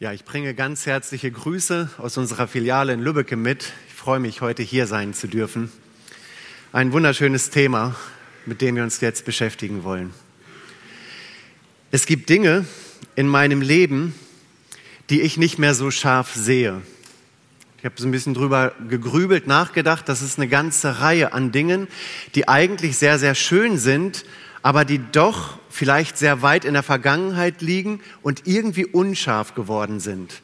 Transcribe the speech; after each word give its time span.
Ja, 0.00 0.12
ich 0.12 0.24
bringe 0.24 0.54
ganz 0.54 0.86
herzliche 0.86 1.28
Grüße 1.28 1.90
aus 1.98 2.16
unserer 2.18 2.46
Filiale 2.46 2.92
in 2.92 3.00
Lübbecke 3.00 3.34
mit. 3.34 3.72
Ich 3.88 3.94
freue 3.94 4.20
mich, 4.20 4.40
heute 4.42 4.62
hier 4.62 4.86
sein 4.86 5.12
zu 5.12 5.26
dürfen. 5.26 5.72
Ein 6.70 6.92
wunderschönes 6.92 7.50
Thema, 7.50 7.96
mit 8.46 8.60
dem 8.60 8.76
wir 8.76 8.84
uns 8.84 9.00
jetzt 9.00 9.24
beschäftigen 9.24 9.82
wollen. 9.82 10.14
Es 11.90 12.06
gibt 12.06 12.28
Dinge 12.28 12.64
in 13.16 13.26
meinem 13.26 13.60
Leben, 13.60 14.14
die 15.10 15.20
ich 15.20 15.36
nicht 15.36 15.58
mehr 15.58 15.74
so 15.74 15.90
scharf 15.90 16.32
sehe. 16.32 16.80
Ich 17.78 17.84
habe 17.84 17.96
so 17.98 18.06
ein 18.06 18.12
bisschen 18.12 18.34
drüber 18.34 18.74
gegrübelt, 18.88 19.48
nachgedacht. 19.48 20.08
Das 20.08 20.22
ist 20.22 20.38
eine 20.38 20.46
ganze 20.46 21.00
Reihe 21.00 21.32
an 21.32 21.50
Dingen, 21.50 21.88
die 22.36 22.46
eigentlich 22.46 22.96
sehr, 22.98 23.18
sehr 23.18 23.34
schön 23.34 23.78
sind, 23.78 24.24
aber 24.62 24.84
die 24.84 25.00
doch 25.12 25.58
vielleicht 25.70 26.18
sehr 26.18 26.42
weit 26.42 26.64
in 26.64 26.74
der 26.74 26.82
Vergangenheit 26.82 27.62
liegen 27.62 28.00
und 28.22 28.46
irgendwie 28.46 28.86
unscharf 28.86 29.54
geworden 29.54 30.00
sind. 30.00 30.42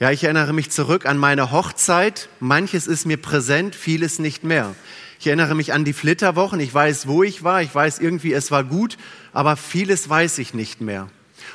Ja, 0.00 0.12
ich 0.12 0.22
erinnere 0.22 0.52
mich 0.52 0.70
zurück 0.70 1.06
an 1.06 1.18
meine 1.18 1.50
Hochzeit. 1.50 2.28
Manches 2.38 2.86
ist 2.86 3.04
mir 3.04 3.16
präsent, 3.16 3.74
vieles 3.74 4.18
nicht 4.18 4.44
mehr. 4.44 4.74
Ich 5.18 5.26
erinnere 5.26 5.56
mich 5.56 5.72
an 5.72 5.84
die 5.84 5.92
Flitterwochen. 5.92 6.60
Ich 6.60 6.72
weiß, 6.72 7.08
wo 7.08 7.24
ich 7.24 7.42
war. 7.42 7.62
Ich 7.62 7.74
weiß 7.74 7.98
irgendwie, 7.98 8.32
es 8.32 8.52
war 8.52 8.62
gut, 8.62 8.96
aber 9.32 9.56
vieles 9.56 10.08
weiß 10.08 10.38
ich 10.38 10.54
nicht 10.54 10.80
mehr. 10.80 11.08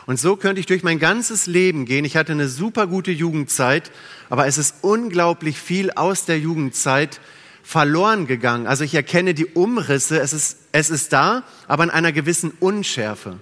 Und 0.05 0.19
so 0.19 0.35
könnte 0.35 0.59
ich 0.59 0.65
durch 0.65 0.83
mein 0.83 0.99
ganzes 0.99 1.47
Leben 1.47 1.85
gehen. 1.85 2.03
Ich 2.03 2.17
hatte 2.17 2.33
eine 2.33 2.49
super 2.49 2.87
gute 2.87 3.11
Jugendzeit, 3.11 3.91
aber 4.29 4.47
es 4.47 4.57
ist 4.57 4.75
unglaublich 4.81 5.57
viel 5.57 5.91
aus 5.91 6.25
der 6.25 6.39
Jugendzeit 6.39 7.21
verloren 7.63 8.27
gegangen. 8.27 8.67
Also 8.67 8.83
ich 8.83 8.93
erkenne 8.93 9.33
die 9.33 9.45
Umrisse, 9.45 10.19
es 10.19 10.33
ist, 10.33 10.57
es 10.73 10.89
ist 10.89 11.13
da, 11.13 11.43
aber 11.67 11.85
in 11.85 11.89
einer 11.89 12.11
gewissen 12.11 12.51
Unschärfe. 12.59 13.39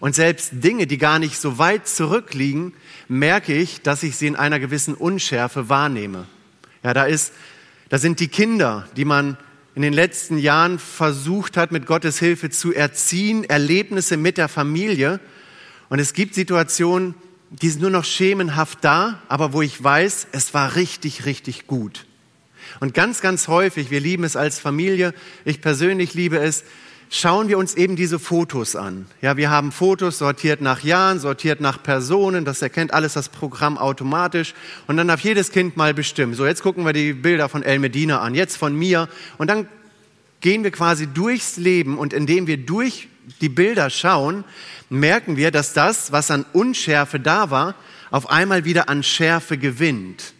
Und 0.00 0.14
selbst 0.14 0.50
Dinge, 0.52 0.86
die 0.86 0.98
gar 0.98 1.18
nicht 1.18 1.38
so 1.38 1.58
weit 1.58 1.88
zurückliegen, 1.88 2.74
merke 3.08 3.54
ich, 3.54 3.82
dass 3.82 4.02
ich 4.02 4.16
sie 4.16 4.26
in 4.26 4.36
einer 4.36 4.58
gewissen 4.58 4.94
Unschärfe 4.94 5.68
wahrnehme. 5.68 6.26
Ja, 6.82 6.92
da 6.92 7.04
ist, 7.04 7.32
da 7.88 7.98
sind 7.98 8.20
die 8.20 8.28
Kinder, 8.28 8.88
die 8.96 9.04
man 9.04 9.38
in 9.76 9.82
den 9.82 9.92
letzten 9.92 10.38
Jahren 10.38 10.78
versucht 10.78 11.56
hat, 11.56 11.70
mit 11.70 11.86
Gottes 11.86 12.18
Hilfe 12.18 12.50
zu 12.50 12.74
erziehen, 12.74 13.44
Erlebnisse 13.44 14.16
mit 14.16 14.38
der 14.38 14.48
Familie. 14.48 15.20
Und 15.88 15.98
es 15.98 16.14
gibt 16.14 16.34
Situationen, 16.34 17.14
die 17.50 17.68
sind 17.68 17.82
nur 17.82 17.90
noch 17.90 18.04
schemenhaft 18.04 18.78
da, 18.82 19.22
aber 19.28 19.52
wo 19.52 19.62
ich 19.62 19.82
weiß, 19.82 20.28
es 20.32 20.52
war 20.52 20.74
richtig, 20.74 21.26
richtig 21.26 21.66
gut. 21.66 22.06
Und 22.80 22.94
ganz, 22.94 23.20
ganz 23.20 23.48
häufig, 23.48 23.90
wir 23.90 24.00
lieben 24.00 24.24
es 24.24 24.36
als 24.36 24.58
Familie, 24.58 25.14
ich 25.44 25.60
persönlich 25.60 26.14
liebe 26.14 26.38
es, 26.38 26.64
schauen 27.10 27.48
wir 27.48 27.58
uns 27.58 27.74
eben 27.74 27.96
diese 27.96 28.18
Fotos 28.18 28.76
an. 28.76 29.06
Ja, 29.20 29.36
wir 29.36 29.50
haben 29.50 29.72
Fotos 29.72 30.18
sortiert 30.18 30.60
nach 30.60 30.82
Jahren, 30.82 31.20
sortiert 31.20 31.60
nach 31.60 31.82
Personen, 31.82 32.44
das 32.44 32.62
erkennt 32.62 32.92
alles 32.92 33.14
das 33.14 33.28
Programm 33.28 33.78
automatisch 33.78 34.54
und 34.86 34.96
dann 34.96 35.08
darf 35.08 35.20
jedes 35.20 35.52
Kind 35.52 35.76
mal 35.76 35.94
bestimmen. 35.94 36.34
So, 36.34 36.46
jetzt 36.46 36.62
gucken 36.62 36.84
wir 36.84 36.92
die 36.92 37.12
Bilder 37.12 37.48
von 37.48 37.62
El 37.62 37.78
Medina 37.78 38.20
an, 38.20 38.34
jetzt 38.34 38.56
von 38.56 38.74
mir 38.74 39.08
und 39.38 39.48
dann 39.48 39.68
gehen 40.40 40.64
wir 40.64 40.70
quasi 40.70 41.06
durchs 41.06 41.56
Leben 41.56 41.98
und 41.98 42.12
indem 42.12 42.46
wir 42.46 42.56
durch 42.56 43.08
die 43.40 43.48
Bilder 43.48 43.90
schauen, 43.90 44.44
merken 44.88 45.36
wir, 45.36 45.50
dass 45.50 45.72
das, 45.72 46.12
was 46.12 46.30
an 46.30 46.44
Unschärfe 46.52 47.18
da 47.18 47.50
war, 47.50 47.74
auf 48.10 48.30
einmal 48.30 48.64
wieder 48.64 48.88
an 48.88 49.02
Schärfe 49.02 49.58
gewinnt. 49.58 50.34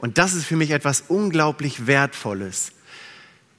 Und 0.00 0.18
das 0.18 0.34
ist 0.34 0.46
für 0.46 0.56
mich 0.56 0.70
etwas 0.70 1.04
unglaublich 1.08 1.86
Wertvolles. 1.86 2.72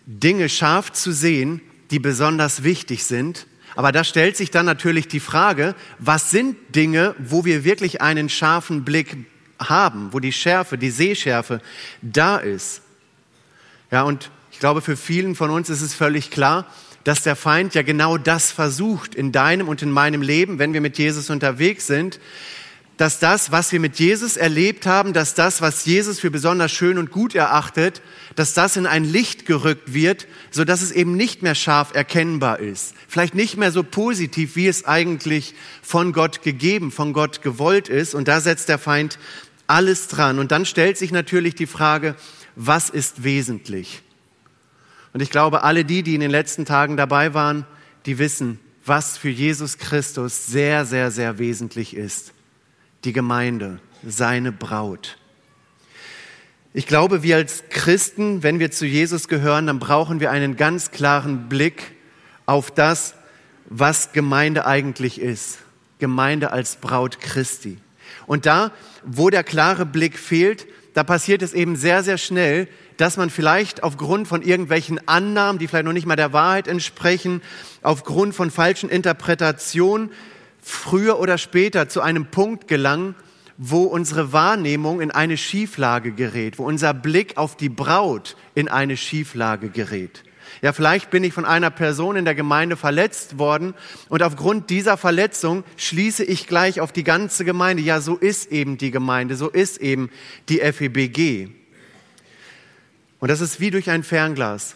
Dinge 0.05 0.49
scharf 0.49 0.91
zu 0.91 1.11
sehen, 1.11 1.61
die 1.91 1.99
besonders 1.99 2.63
wichtig 2.63 3.03
sind. 3.03 3.47
Aber 3.75 3.91
da 3.91 4.03
stellt 4.03 4.35
sich 4.35 4.51
dann 4.51 4.65
natürlich 4.65 5.07
die 5.07 5.19
Frage, 5.19 5.75
was 5.99 6.31
sind 6.31 6.57
Dinge, 6.75 7.15
wo 7.19 7.45
wir 7.45 7.63
wirklich 7.63 8.01
einen 8.01 8.27
scharfen 8.27 8.83
Blick 8.83 9.17
haben, 9.59 10.11
wo 10.11 10.19
die 10.19 10.33
Schärfe, 10.33 10.77
die 10.77 10.89
Sehschärfe 10.89 11.61
da 12.01 12.37
ist. 12.37 12.81
Ja, 13.91 14.03
und 14.03 14.31
ich 14.51 14.59
glaube, 14.59 14.81
für 14.81 14.97
vielen 14.97 15.35
von 15.35 15.51
uns 15.51 15.69
ist 15.69 15.81
es 15.81 15.93
völlig 15.93 16.31
klar, 16.31 16.65
dass 17.03 17.23
der 17.23 17.35
Feind 17.35 17.73
ja 17.75 17.81
genau 17.81 18.17
das 18.17 18.51
versucht 18.51 19.15
in 19.15 19.31
deinem 19.31 19.67
und 19.67 19.81
in 19.81 19.91
meinem 19.91 20.21
Leben, 20.21 20.59
wenn 20.59 20.73
wir 20.73 20.81
mit 20.81 20.97
Jesus 20.97 21.29
unterwegs 21.29 21.87
sind, 21.87 22.19
dass 23.01 23.17
das, 23.17 23.51
was 23.51 23.71
wir 23.71 23.79
mit 23.79 23.97
Jesus 23.97 24.37
erlebt 24.37 24.85
haben, 24.85 25.11
dass 25.11 25.33
das, 25.33 25.59
was 25.59 25.85
Jesus 25.85 26.19
für 26.19 26.29
besonders 26.29 26.71
schön 26.71 26.99
und 26.99 27.09
gut 27.09 27.33
erachtet, 27.33 27.99
dass 28.35 28.53
das 28.53 28.77
in 28.77 28.85
ein 28.85 29.03
Licht 29.03 29.47
gerückt 29.47 29.95
wird, 29.95 30.27
so 30.51 30.65
dass 30.65 30.83
es 30.83 30.91
eben 30.91 31.17
nicht 31.17 31.41
mehr 31.41 31.55
scharf 31.55 31.95
erkennbar 31.95 32.59
ist. 32.59 32.93
Vielleicht 33.07 33.33
nicht 33.33 33.57
mehr 33.57 33.71
so 33.71 33.81
positiv, 33.81 34.55
wie 34.55 34.67
es 34.67 34.85
eigentlich 34.85 35.55
von 35.81 36.13
Gott 36.13 36.43
gegeben, 36.43 36.91
von 36.91 37.11
Gott 37.11 37.41
gewollt 37.41 37.89
ist. 37.89 38.13
Und 38.13 38.27
da 38.27 38.39
setzt 38.39 38.69
der 38.69 38.77
Feind 38.77 39.17
alles 39.65 40.07
dran. 40.07 40.37
Und 40.37 40.51
dann 40.51 40.67
stellt 40.67 40.99
sich 40.99 41.11
natürlich 41.11 41.55
die 41.55 41.65
Frage, 41.65 42.15
was 42.55 42.91
ist 42.91 43.23
wesentlich? 43.23 44.03
Und 45.11 45.21
ich 45.21 45.31
glaube, 45.31 45.63
alle 45.63 45.85
die, 45.85 46.03
die 46.03 46.13
in 46.13 46.21
den 46.21 46.29
letzten 46.29 46.65
Tagen 46.65 46.97
dabei 46.97 47.33
waren, 47.33 47.65
die 48.05 48.19
wissen, 48.19 48.59
was 48.85 49.17
für 49.17 49.29
Jesus 49.29 49.79
Christus 49.79 50.45
sehr, 50.45 50.85
sehr, 50.85 51.09
sehr 51.09 51.39
wesentlich 51.39 51.95
ist 51.95 52.33
die 53.03 53.13
Gemeinde, 53.13 53.79
seine 54.05 54.51
Braut. 54.51 55.17
Ich 56.73 56.87
glaube, 56.87 57.23
wir 57.23 57.35
als 57.35 57.63
Christen, 57.69 58.43
wenn 58.43 58.59
wir 58.59 58.71
zu 58.71 58.85
Jesus 58.85 59.27
gehören, 59.27 59.67
dann 59.67 59.79
brauchen 59.79 60.19
wir 60.19 60.31
einen 60.31 60.55
ganz 60.55 60.91
klaren 60.91 61.49
Blick 61.49 61.95
auf 62.45 62.71
das, 62.71 63.15
was 63.65 64.13
Gemeinde 64.13 64.65
eigentlich 64.65 65.19
ist. 65.19 65.59
Gemeinde 65.99 66.51
als 66.51 66.77
Braut 66.77 67.19
Christi. 67.19 67.77
Und 68.25 68.45
da, 68.45 68.71
wo 69.03 69.29
der 69.29 69.43
klare 69.43 69.85
Blick 69.85 70.17
fehlt, 70.17 70.67
da 70.93 71.03
passiert 71.03 71.41
es 71.41 71.53
eben 71.53 71.75
sehr, 71.75 72.03
sehr 72.03 72.17
schnell, 72.17 72.67
dass 72.97 73.17
man 73.17 73.29
vielleicht 73.29 73.83
aufgrund 73.83 74.27
von 74.27 74.41
irgendwelchen 74.41 75.07
Annahmen, 75.07 75.59
die 75.59 75.67
vielleicht 75.67 75.85
noch 75.85 75.93
nicht 75.93 76.05
mal 76.05 76.15
der 76.15 76.33
Wahrheit 76.33 76.67
entsprechen, 76.67 77.41
aufgrund 77.81 78.35
von 78.35 78.51
falschen 78.51 78.89
Interpretationen 78.89 80.11
früher 80.61 81.19
oder 81.19 81.37
später 81.37 81.89
zu 81.89 82.01
einem 82.01 82.27
Punkt 82.27 82.67
gelangen, 82.67 83.15
wo 83.57 83.83
unsere 83.83 84.33
Wahrnehmung 84.33 85.01
in 85.01 85.11
eine 85.11 85.37
Schieflage 85.37 86.13
gerät, 86.13 86.57
wo 86.57 86.63
unser 86.63 86.93
Blick 86.93 87.37
auf 87.37 87.57
die 87.57 87.69
Braut 87.69 88.35
in 88.55 88.67
eine 88.67 88.97
Schieflage 88.97 89.69
gerät. 89.69 90.23
Ja, 90.61 90.73
vielleicht 90.73 91.09
bin 91.09 91.23
ich 91.23 91.33
von 91.33 91.45
einer 91.45 91.69
Person 91.69 92.15
in 92.15 92.25
der 92.25 92.35
Gemeinde 92.35 92.75
verletzt 92.75 93.37
worden 93.39 93.73
und 94.09 94.21
aufgrund 94.21 94.69
dieser 94.69 94.97
Verletzung 94.97 95.63
schließe 95.77 96.23
ich 96.23 96.47
gleich 96.47 96.81
auf 96.81 96.91
die 96.91 97.03
ganze 97.03 97.45
Gemeinde. 97.45 97.81
Ja, 97.83 98.01
so 98.01 98.15
ist 98.15 98.51
eben 98.51 98.77
die 98.77 98.91
Gemeinde, 98.91 99.35
so 99.35 99.49
ist 99.49 99.77
eben 99.77 100.09
die 100.49 100.59
FEBG. 100.59 101.49
Und 103.19 103.29
das 103.29 103.41
ist 103.41 103.59
wie 103.59 103.71
durch 103.71 103.89
ein 103.89 104.03
Fernglas 104.03 104.75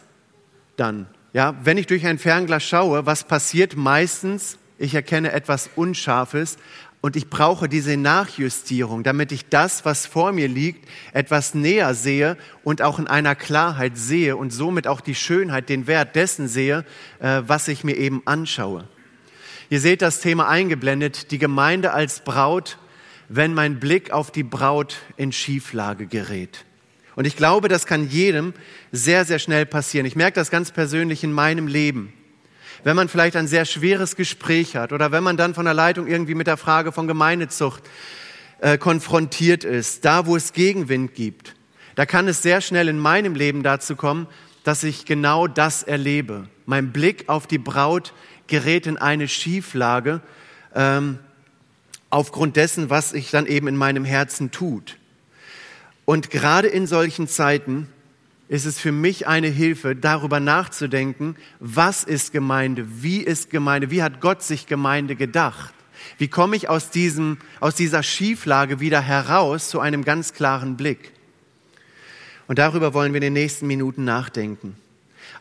dann. 0.78 1.08
Ja, 1.34 1.56
wenn 1.64 1.78
ich 1.78 1.88
durch 1.88 2.06
ein 2.06 2.20
Fernglas 2.20 2.64
schaue, 2.64 3.06
was 3.06 3.24
passiert 3.24 3.76
meistens? 3.76 4.58
Ich 4.78 4.94
erkenne 4.94 5.32
etwas 5.32 5.70
Unscharfes 5.76 6.58
und 7.02 7.16
ich 7.16 7.30
brauche 7.30 7.70
diese 7.70 7.98
Nachjustierung, 7.98 9.04
damit 9.04 9.32
ich 9.32 9.48
das, 9.48 9.86
was 9.86 10.08
vor 10.08 10.32
mir 10.32 10.48
liegt, 10.48 10.90
etwas 11.14 11.54
näher 11.54 11.94
sehe 11.94 12.36
und 12.64 12.82
auch 12.82 12.98
in 12.98 13.08
einer 13.08 13.36
Klarheit 13.36 13.98
sehe 13.98 14.36
und 14.36 14.52
somit 14.52 14.88
auch 14.88 15.02
die 15.02 15.16
Schönheit, 15.16 15.70
den 15.70 15.88
Wert 15.88 16.16
dessen 16.16 16.48
sehe, 16.48 16.84
äh, 17.20 17.44
was 17.46 17.68
ich 17.68 17.84
mir 17.84 17.96
eben 17.96 18.24
anschaue. 18.26 18.88
Ihr 19.70 19.80
seht 19.80 20.02
das 20.02 20.20
Thema 20.20 20.48
eingeblendet, 20.50 21.32
die 21.32 21.38
Gemeinde 21.38 21.92
als 21.92 22.22
Braut, 22.22 22.78
wenn 23.30 23.54
mein 23.54 23.80
Blick 23.80 24.12
auf 24.12 24.32
die 24.32 24.44
Braut 24.44 24.98
in 25.16 25.32
Schieflage 25.32 26.08
gerät. 26.08 26.66
Und 27.16 27.26
ich 27.26 27.38
glaube, 27.38 27.68
das 27.70 27.86
kann 27.86 28.10
jedem 28.10 28.54
sehr, 28.92 29.26
sehr 29.26 29.40
schnell 29.40 29.66
passieren. 29.66 30.06
Ich 30.06 30.16
merke 30.16 30.36
das 30.36 30.52
ganz 30.52 30.72
persönlich 30.72 31.24
in 31.24 31.32
meinem 31.32 31.68
Leben 31.68 32.14
wenn 32.86 32.96
man 32.96 33.10
vielleicht 33.10 33.36
ein 33.36 33.48
sehr 33.48 33.66
schweres 33.66 34.16
Gespräch 34.16 34.76
hat 34.76 34.94
oder 34.94 35.12
wenn 35.12 35.24
man 35.24 35.38
dann 35.38 35.56
von 35.56 35.66
der 35.66 35.74
Leitung 35.74 36.06
irgendwie 36.06 36.36
mit 36.36 36.46
der 36.46 36.56
Frage 36.56 36.92
von 36.92 37.08
Gemeindezucht 37.08 37.82
äh, 38.60 38.78
konfrontiert 38.78 39.64
ist, 39.64 40.06
da 40.06 40.28
wo 40.28 40.36
es 40.36 40.54
Gegenwind 40.54 41.16
gibt, 41.16 41.56
da 41.96 42.06
kann 42.06 42.28
es 42.28 42.44
sehr 42.44 42.62
schnell 42.62 42.88
in 42.88 43.00
meinem 43.00 43.34
Leben 43.34 43.64
dazu 43.64 43.96
kommen, 43.96 44.28
dass 44.64 44.84
ich 44.84 45.06
genau 45.06 45.48
das 45.48 45.82
erlebe. 45.82 46.48
Mein 46.68 46.92
Blick 46.92 47.28
auf 47.28 47.48
die 47.48 47.58
Braut 47.58 48.14
gerät 48.46 48.86
in 48.86 48.98
eine 48.98 49.28
Schieflage 49.28 50.22
ähm, 50.76 51.18
aufgrund 52.12 52.56
dessen, 52.56 52.92
was 52.92 53.14
ich 53.14 53.32
dann 53.32 53.48
eben 53.48 53.68
in 53.68 53.78
meinem 53.78 54.06
Herzen 54.06 54.52
tut. 54.52 54.98
Und 56.06 56.30
gerade 56.30 56.68
in 56.68 56.86
solchen 56.86 57.28
Zeiten 57.28 57.88
ist 58.48 58.66
es 58.66 58.80
für 58.80 58.92
mich 58.92 59.28
eine 59.28 59.48
Hilfe, 59.48 59.96
darüber 59.96 60.40
nachzudenken, 60.40 61.36
was 61.60 62.04
ist 62.04 62.32
Gemeinde, 62.32 62.86
wie 63.02 63.22
ist 63.22 63.50
Gemeinde, 63.50 63.90
wie 63.90 64.04
hat 64.04 64.22
Gott 64.22 64.44
sich 64.44 64.68
Gemeinde 64.68 65.16
gedacht? 65.16 65.74
Wie 66.18 66.28
komme 66.28 66.56
ich 66.56 66.70
aus, 66.70 66.92
diesem, 66.92 67.38
aus 67.60 67.76
dieser 67.76 68.04
Schieflage 68.04 68.80
wieder 68.80 69.02
heraus 69.02 69.70
zu 69.70 69.80
einem 69.80 70.04
ganz 70.04 70.34
klaren 70.34 70.78
Blick? 70.78 71.12
Und 72.48 72.60
darüber 72.60 72.94
wollen 72.94 73.14
wir 73.14 73.18
in 73.18 73.24
den 73.24 73.34
nächsten 73.34 73.66
Minuten 73.66 74.04
nachdenken. 74.04 74.76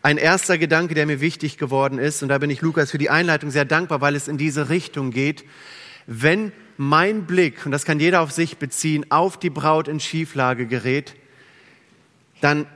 Ein 0.00 0.16
erster 0.16 0.56
Gedanke, 0.56 0.94
der 0.94 1.06
mir 1.06 1.20
wichtig 1.20 1.58
geworden 1.58 1.98
ist, 1.98 2.22
und 2.22 2.30
da 2.30 2.38
bin 2.38 2.48
ich 2.48 2.62
Lukas 2.62 2.90
für 2.90 2.98
die 2.98 3.10
Einleitung 3.10 3.50
sehr 3.50 3.66
dankbar, 3.66 4.00
weil 4.00 4.14
es 4.16 4.28
in 4.28 4.38
diese 4.38 4.70
Richtung 4.70 5.10
geht, 5.10 5.44
wenn 6.06 6.52
mein 6.76 7.26
Blick, 7.26 7.66
und 7.66 7.72
das 7.72 7.84
kann 7.84 8.00
jeder 8.00 8.22
auf 8.22 8.32
sich 8.32 8.56
beziehen, 8.56 9.10
auf 9.10 9.38
die 9.38 9.50
Braut 9.50 9.88
in 9.88 10.00
Schieflage 10.00 10.66
gerät, 10.66 11.14
dann 12.40 12.66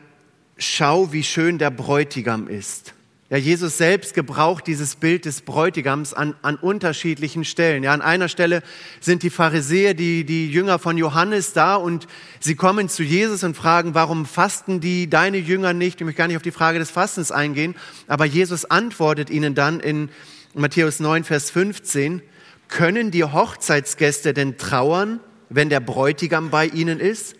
schau, 0.59 1.13
wie 1.13 1.23
schön 1.23 1.59
der 1.59 1.71
Bräutigam 1.71 2.49
ist. 2.49 2.95
Ja, 3.31 3.37
Jesus 3.37 3.77
selbst 3.77 4.15
gebraucht 4.15 4.67
dieses 4.67 4.97
Bild 4.97 5.27
des 5.27 5.43
Bräutigams 5.43 6.15
an, 6.15 6.35
an 6.41 6.57
unterschiedlichen 6.57 7.45
Stellen. 7.45 7.83
Ja, 7.83 7.93
an 7.93 8.01
einer 8.01 8.29
Stelle 8.29 8.63
sind 9.01 9.23
die 9.23 9.29
Pharisäer, 9.29 9.93
die, 9.93 10.25
die 10.25 10.51
Jünger 10.51 10.79
von 10.79 10.97
Johannes 10.97 11.53
da 11.53 11.77
und 11.77 12.07
sie 12.41 12.55
kommen 12.55 12.89
zu 12.89 13.03
Jesus 13.03 13.45
und 13.45 13.55
fragen, 13.55 13.95
warum 13.95 14.25
fasten 14.25 14.81
die 14.81 15.11
deine 15.11 15.37
Jünger 15.37 15.75
nicht? 15.75 16.01
Ich 16.01 16.07
möchte 16.07 16.17
gar 16.17 16.27
nicht 16.27 16.39
auf 16.39 16.43
die 16.43 16.51
Frage 16.51 16.79
des 16.79 16.91
Fastens 16.91 17.31
eingehen, 17.31 17.75
aber 18.07 18.25
Jesus 18.25 18.65
antwortet 18.65 19.29
ihnen 19.29 19.55
dann 19.55 19.81
in 19.81 20.09
Matthäus 20.55 20.99
9, 20.99 21.25
Vers 21.25 21.51
15, 21.51 22.23
können 22.69 23.11
die 23.11 23.25
Hochzeitsgäste 23.25 24.33
denn 24.33 24.57
trauern, 24.57 25.21
wenn 25.51 25.69
der 25.69 25.81
Bräutigam 25.81 26.49
bei 26.49 26.67
ihnen 26.67 26.99
ist? 26.99 27.37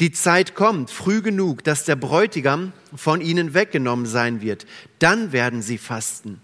Die 0.00 0.12
Zeit 0.12 0.54
kommt 0.54 0.90
früh 0.90 1.22
genug, 1.22 1.64
dass 1.64 1.84
der 1.84 1.96
Bräutigam 1.96 2.72
von 2.94 3.20
ihnen 3.20 3.54
weggenommen 3.54 4.06
sein 4.06 4.40
wird. 4.40 4.66
Dann 4.98 5.32
werden 5.32 5.62
sie 5.62 5.78
fasten. 5.78 6.40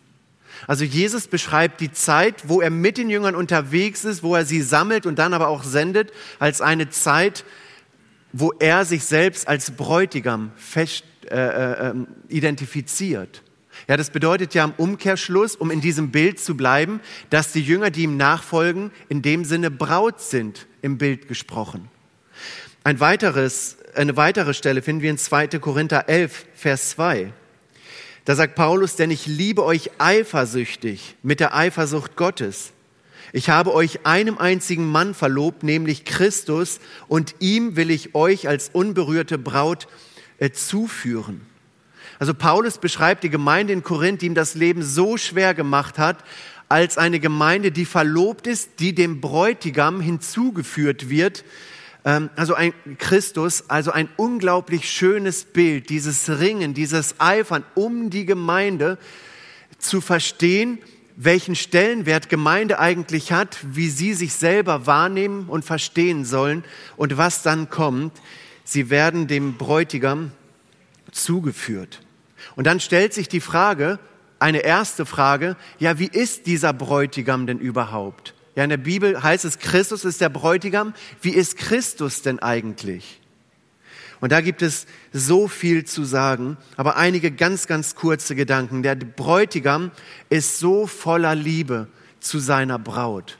Also 0.67 0.85
Jesus 0.85 1.29
beschreibt 1.29 1.81
die 1.81 1.93
Zeit, 1.93 2.49
wo 2.49 2.61
er 2.61 2.71
mit 2.71 2.99
den 2.99 3.11
Jüngern 3.11 3.35
unterwegs 3.35 4.05
ist, 4.05 4.23
wo 4.23 4.35
er 4.35 4.45
sie 4.45 4.62
sammelt 4.62 5.06
und 5.06 5.19
dann 5.19 5.35
aber 5.35 5.49
auch 5.49 5.62
sendet, 5.62 6.12
als 6.39 6.61
eine 6.61 6.91
Zeit, 6.91 7.45
wo 8.33 8.53
er 8.59 8.85
sich 8.85 9.05
selbst 9.05 9.47
als 9.49 9.71
Bräutigam 9.71 10.53
fest, 10.56 11.05
äh, 11.31 11.37
äh, 11.37 11.91
ähm, 11.91 12.09
identifiziert. 12.29 13.43
Ja, 13.87 13.97
das 13.97 14.11
bedeutet 14.11 14.55
ja 14.55 14.65
im 14.65 14.73
Umkehrschluss, 14.77 15.55
um 15.55 15.71
in 15.71 15.81
diesem 15.81 16.11
Bild 16.11 16.41
zu 16.41 16.56
bleiben, 16.56 17.00
dass 17.31 17.53
die 17.53 17.62
Jünger, 17.62 17.91
die 17.91 18.03
ihm 18.03 18.17
nachfolgen, 18.17 18.91
in 19.09 19.23
dem 19.23 19.45
Sinne 19.45 19.71
Braut 19.71 20.21
sind, 20.21 20.67
im 20.83 20.99
Bild 20.99 21.29
gesprochen. 21.29 21.89
Ein 22.84 23.00
weiteres, 23.00 23.76
eine 23.94 24.16
weitere 24.16 24.54
Stelle 24.54 24.82
finden 24.82 25.02
wir 25.02 25.10
in 25.10 25.19
2. 25.19 25.48
Korinther 25.58 26.08
11, 26.08 26.46
Vers 26.54 26.90
2. 26.90 27.32
Da 28.25 28.34
sagt 28.34 28.54
Paulus, 28.54 28.96
denn 28.96 29.10
ich 29.10 29.26
liebe 29.26 29.64
euch 29.64 29.90
eifersüchtig 29.98 31.16
mit 31.22 31.40
der 31.40 31.56
Eifersucht 31.56 32.16
Gottes. 32.16 32.72
Ich 33.32 33.50
habe 33.50 33.75
euch 33.75 34.06
einem 34.06 34.38
einzigen 34.38 34.86
Mann 34.86 35.14
verlobt, 35.14 35.62
nämlich 35.62 36.04
Christus, 36.04 36.80
und 37.08 37.34
ihm 37.40 37.76
will 37.76 37.90
ich 37.90 38.14
euch 38.14 38.48
als 38.48 38.70
unberührte 38.72 39.38
Braut 39.38 39.86
äh, 40.38 40.50
zuführen. 40.50 41.42
Also 42.19 42.34
Paulus 42.34 42.78
beschreibt 42.78 43.25
die 43.25 43.30
Gemeinde 43.30 43.72
in 43.72 43.82
Korinth, 43.82 44.22
die 44.22 44.26
ihm 44.26 44.34
das 44.34 44.54
Leben 44.54 44.82
so 44.82 45.16
schwer 45.16 45.54
gemacht 45.54 45.98
hat, 45.98 46.25
als 46.69 46.98
eine 46.98 47.20
Gemeinde, 47.20 47.70
die 47.70 47.84
verlobt 47.84 48.46
ist, 48.46 48.80
die 48.80 48.94
dem 48.94 49.20
Bräutigam 49.20 50.00
hinzugeführt 50.00 51.08
wird, 51.08 51.44
also 52.37 52.55
ein 52.55 52.72
Christus, 52.99 53.64
also 53.69 53.90
ein 53.90 54.08
unglaublich 54.16 54.88
schönes 54.88 55.44
Bild, 55.44 55.90
dieses 55.90 56.40
Ringen, 56.40 56.72
dieses 56.72 57.16
Eifern 57.19 57.64
um 57.75 58.08
die 58.08 58.25
Gemeinde 58.25 58.96
zu 59.78 60.00
verstehen, 60.00 60.78
welchen 61.16 61.55
Stellenwert 61.55 62.28
Gemeinde 62.31 62.78
eigentlich 62.78 63.32
hat, 63.32 63.58
wie 63.62 63.90
sie 63.90 64.14
sich 64.14 64.32
selber 64.32 64.87
wahrnehmen 64.87 65.49
und 65.49 65.64
verstehen 65.64 66.25
sollen 66.25 66.64
und 66.96 67.19
was 67.19 67.43
dann 67.43 67.69
kommt. 67.69 68.12
Sie 68.64 68.88
werden 68.88 69.26
dem 69.26 69.58
Bräutigam 69.58 70.31
zugeführt. 71.11 72.00
Und 72.56 72.66
dann 72.66 72.81
stellt 72.81 73.12
sich 73.12 73.28
die 73.28 73.40
Frage, 73.40 73.99
eine 74.38 74.61
erste 74.61 75.04
Frage, 75.04 75.56
ja, 75.78 75.99
wie 75.99 76.06
ist 76.06 76.46
dieser 76.46 76.72
Bräutigam 76.72 77.46
denn 77.46 77.58
überhaupt? 77.58 78.34
Ja, 78.58 78.64
in 78.64 78.70
der 78.70 78.76
Bibel 78.76 79.22
heißt 79.22 79.44
es, 79.44 79.60
Christus 79.60 80.05
ist 80.05 80.20
der 80.20 80.31
Bräutigam. 80.31 80.93
Wie 81.22 81.31
ist 81.31 81.56
Christus 81.56 82.22
denn 82.22 82.40
eigentlich? 82.40 83.20
Und 84.19 84.32
da 84.32 84.40
gibt 84.40 84.62
es 84.62 84.87
so 85.12 85.46
viel 85.46 85.84
zu 85.84 86.02
sagen, 86.02 86.56
aber 86.76 86.96
einige 86.96 87.31
ganz, 87.31 87.69
ganz 87.69 87.94
kurze 87.94 88.34
Gedanken. 88.34 88.82
Der 88.82 88.96
Bräutigam 88.96 89.93
ist 90.28 90.58
so 90.58 90.88
voller 90.88 91.37
Liebe 91.37 91.87
zu 92.19 92.40
seiner 92.40 92.81
Braut. 92.81 93.38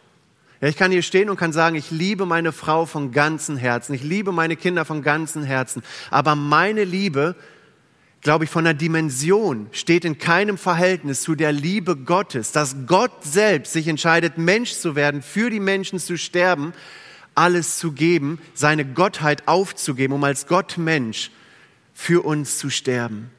Ja, 0.61 0.69
ich 0.69 0.77
kann 0.77 0.93
hier 0.93 1.03
stehen 1.03 1.31
und 1.31 1.37
kann 1.37 1.53
sagen, 1.53 1.75
ich 1.75 1.91
liebe 1.91 2.25
meine 2.25 2.53
Frau 2.53 2.87
von 2.87 3.11
ganzem 3.11 3.57
Herzen, 3.57 3.95
ich 3.95 4.05
liebe 4.05 4.31
meine 4.31 4.55
Kinder 4.55 4.85
von 4.85 5.03
ganzem 5.03 5.43
Herzen, 5.43 5.83
aber 6.13 6.37
meine 6.37 6.85
Liebe 6.85 7.35
glaube 8.21 8.45
ich, 8.45 8.51
von 8.51 8.65
der 8.65 8.75
Dimension 8.75 9.69
steht 9.73 10.05
in 10.05 10.19
keinem 10.19 10.59
Verhältnis 10.59 11.23
zu 11.23 11.35
der 11.35 11.53
Liebe 11.53 11.97
Gottes, 11.97 12.53
dass 12.53 12.77
Gott 12.87 13.13
selbst 13.23 13.73
sich 13.73 13.87
entscheidet, 13.89 14.39
Mensch 14.39 14.73
zu 14.73 14.97
werden, 14.97 15.23
für 15.23 15.51
die 15.51 15.61
Menschen 15.61 15.99
zu 15.99 16.19
sterben, 16.19 16.73
alles 17.35 17.79
zu 17.79 17.93
geben, 17.93 18.41
seine 18.55 18.85
Gottheit 18.85 19.47
aufzugeben, 19.47 20.15
um 20.15 20.25
als 20.25 20.47
Gott 20.47 20.77
Mensch 20.79 21.31
für 21.95 22.25
uns 22.25 22.59
zu 22.59 22.71
sterben. 22.71 23.31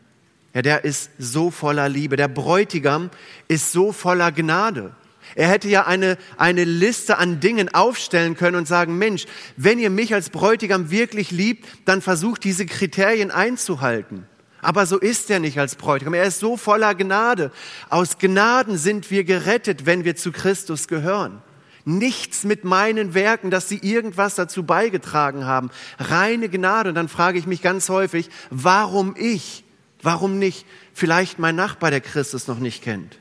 Ja, 0.53 0.61
der 0.61 0.83
ist 0.83 1.11
so 1.19 1.51
voller 1.51 1.89
Liebe. 1.89 2.15
Der 2.15 2.27
Bräutigam 2.27 3.09
ist 3.47 3.71
so 3.71 3.91
voller 3.91 4.31
Gnade. 4.31 4.95
Er 5.35 5.47
hätte 5.47 5.69
ja 5.69 5.85
eine, 5.85 6.17
eine 6.37 6.63
Liste 6.63 7.17
an 7.17 7.39
Dingen 7.39 7.73
aufstellen 7.73 8.35
können 8.35 8.55
und 8.55 8.67
sagen, 8.67 8.97
Mensch, 8.97 9.25
wenn 9.57 9.77
ihr 9.77 9.89
mich 9.89 10.13
als 10.13 10.31
Bräutigam 10.31 10.89
wirklich 10.89 11.29
liebt, 11.29 11.67
dann 11.85 12.01
versucht 12.01 12.43
diese 12.43 12.65
Kriterien 12.65 13.29
einzuhalten. 13.29 14.25
Aber 14.61 14.85
so 14.85 14.97
ist 14.97 15.29
er 15.29 15.39
nicht 15.39 15.59
als 15.59 15.75
Bräutigam. 15.75 16.13
Er 16.13 16.25
ist 16.25 16.39
so 16.39 16.57
voller 16.57 16.95
Gnade. 16.95 17.51
Aus 17.89 18.17
Gnaden 18.17 18.77
sind 18.77 19.09
wir 19.11 19.23
gerettet, 19.23 19.85
wenn 19.85 20.03
wir 20.03 20.15
zu 20.15 20.31
Christus 20.31 20.87
gehören. 20.87 21.41
Nichts 21.85 22.43
mit 22.43 22.65
meinen 22.65 23.13
Werken, 23.13 23.51
dass 23.51 23.69
sie 23.69 23.77
irgendwas 23.77 24.35
dazu 24.35 24.63
beigetragen 24.63 25.45
haben. 25.45 25.71
Reine 25.97 26.49
Gnade. 26.49 26.89
Und 26.89 26.95
dann 26.95 27.07
frage 27.07 27.39
ich 27.39 27.47
mich 27.47 27.61
ganz 27.61 27.89
häufig, 27.89 28.29
warum 28.49 29.15
ich? 29.17 29.63
Warum 30.01 30.39
nicht 30.39 30.65
vielleicht 30.93 31.39
mein 31.39 31.55
Nachbar, 31.55 31.91
der 31.91 32.01
Christus 32.01 32.47
noch 32.47 32.59
nicht 32.59 32.83
kennt? 32.83 33.17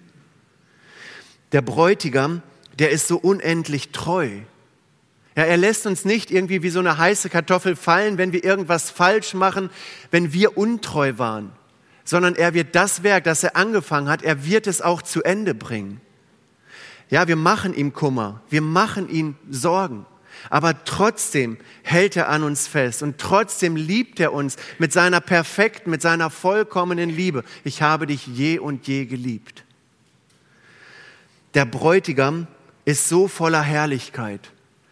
Der 1.53 1.63
Bräutigam, 1.63 2.43
der 2.79 2.91
ist 2.91 3.09
so 3.09 3.17
unendlich 3.17 3.91
treu. 3.91 4.29
Ja, 5.39 5.45
er 5.45 5.57
lässt 5.57 5.87
uns 5.87 6.05
nicht 6.05 6.33
irgendwie 6.33 6.65
wie 6.65 6.69
so 6.69 6.81
eine 6.81 6.99
heiße 6.99 7.31
Kartoffel 7.31 7.77
fallen, 7.77 8.19
wenn 8.19 8.33
wir 8.33 8.43
irgendwas 8.43 8.91
falsch 8.91 9.35
machen, 9.35 9.71
wenn 10.11 10.33
wir 10.33 10.59
untreu 10.59 11.13
waren, 11.17 11.53
sondern 12.03 12.35
er 12.35 12.55
wird 12.55 12.75
das 12.75 13.05
Werk, 13.05 13.23
das 13.23 13.45
er 13.45 13.55
angefangen 13.55 14.09
hat, 14.09 14.25
er 14.25 14.45
wird 14.45 14.67
es 14.67 14.83
auch 14.83 15.01
zu 15.01 15.23
Ende 15.23 15.55
bringen. 15.55 16.01
Ja, 17.09 17.29
wir 17.29 17.37
machen 17.37 17.73
ihm 17.73 17.93
Kummer, 17.93 18.43
wir 18.51 18.63
machen 18.63 19.09
ihm 19.09 19.37
Sorgen, 19.49 20.07
aber 20.51 20.85
trotzdem 20.85 21.59
hält 21.85 22.17
er 22.17 22.31
an 22.31 22.43
uns 22.43 22.67
fest 22.67 23.05
und 23.05 23.19
trotzdem 23.19 23.77
liebt 23.77 24.19
er 24.19 24.33
uns 24.33 24.57
mit 24.81 24.93
seiner 24.93 25.21
perfekten, 25.21 25.91
mit 25.91 26.03
seiner 26.03 26.31
vollkommenen 26.31 27.11
Liebe. 27.11 27.45
Ich 27.63 27.81
habe 27.81 28.09
dich 28.09 28.27
je 28.27 28.59
und 28.59 28.89
je 28.89 29.05
geliebt. 29.05 29.63
Der 31.55 31.65
Bräutigam 31.65 32.49
ist 32.85 33.09
so 33.09 33.29
voller 33.29 33.63
Herrlichkeit. 33.63 34.51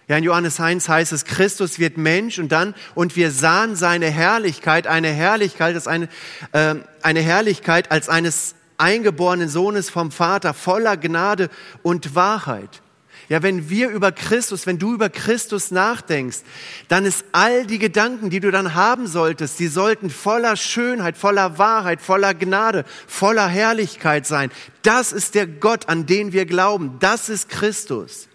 Ja, 0.08 0.16
in 0.16 0.24
Johannes 0.24 0.60
1 0.60 0.88
heißt 0.88 1.12
es, 1.12 1.24
Christus 1.24 1.80
wird 1.80 1.96
Mensch 1.96 2.38
und 2.38 2.52
dann, 2.52 2.74
und 2.94 3.16
wir 3.16 3.32
sahen 3.32 3.74
seine 3.74 4.08
Herrlichkeit, 4.08 4.86
eine 4.86 5.08
Herrlichkeit, 5.08 5.74
als 5.74 5.88
eine, 5.88 6.08
äh, 6.52 6.76
eine 7.02 7.20
Herrlichkeit 7.20 7.90
als 7.90 8.08
eines 8.08 8.54
eingeborenen 8.78 9.48
Sohnes 9.48 9.90
vom 9.90 10.12
Vater, 10.12 10.54
voller 10.54 10.96
Gnade 10.96 11.50
und 11.82 12.14
Wahrheit. 12.14 12.82
Ja, 13.28 13.42
wenn 13.42 13.68
wir 13.68 13.88
über 13.88 14.12
Christus, 14.12 14.66
wenn 14.66 14.78
du 14.78 14.94
über 14.94 15.08
Christus 15.08 15.72
nachdenkst, 15.72 16.42
dann 16.86 17.04
ist 17.04 17.24
all 17.32 17.66
die 17.66 17.80
Gedanken, 17.80 18.30
die 18.30 18.38
du 18.38 18.52
dann 18.52 18.74
haben 18.74 19.08
solltest, 19.08 19.58
die 19.58 19.66
sollten 19.66 20.10
voller 20.10 20.54
Schönheit, 20.54 21.16
voller 21.16 21.58
Wahrheit, 21.58 22.00
voller 22.00 22.34
Gnade, 22.34 22.84
voller 23.08 23.48
Herrlichkeit 23.48 24.26
sein. 24.26 24.52
Das 24.82 25.12
ist 25.12 25.34
der 25.34 25.48
Gott, 25.48 25.88
an 25.88 26.06
den 26.06 26.32
wir 26.32 26.46
glauben. 26.46 26.98
Das 27.00 27.28
ist 27.28 27.48
Christus. 27.48 28.28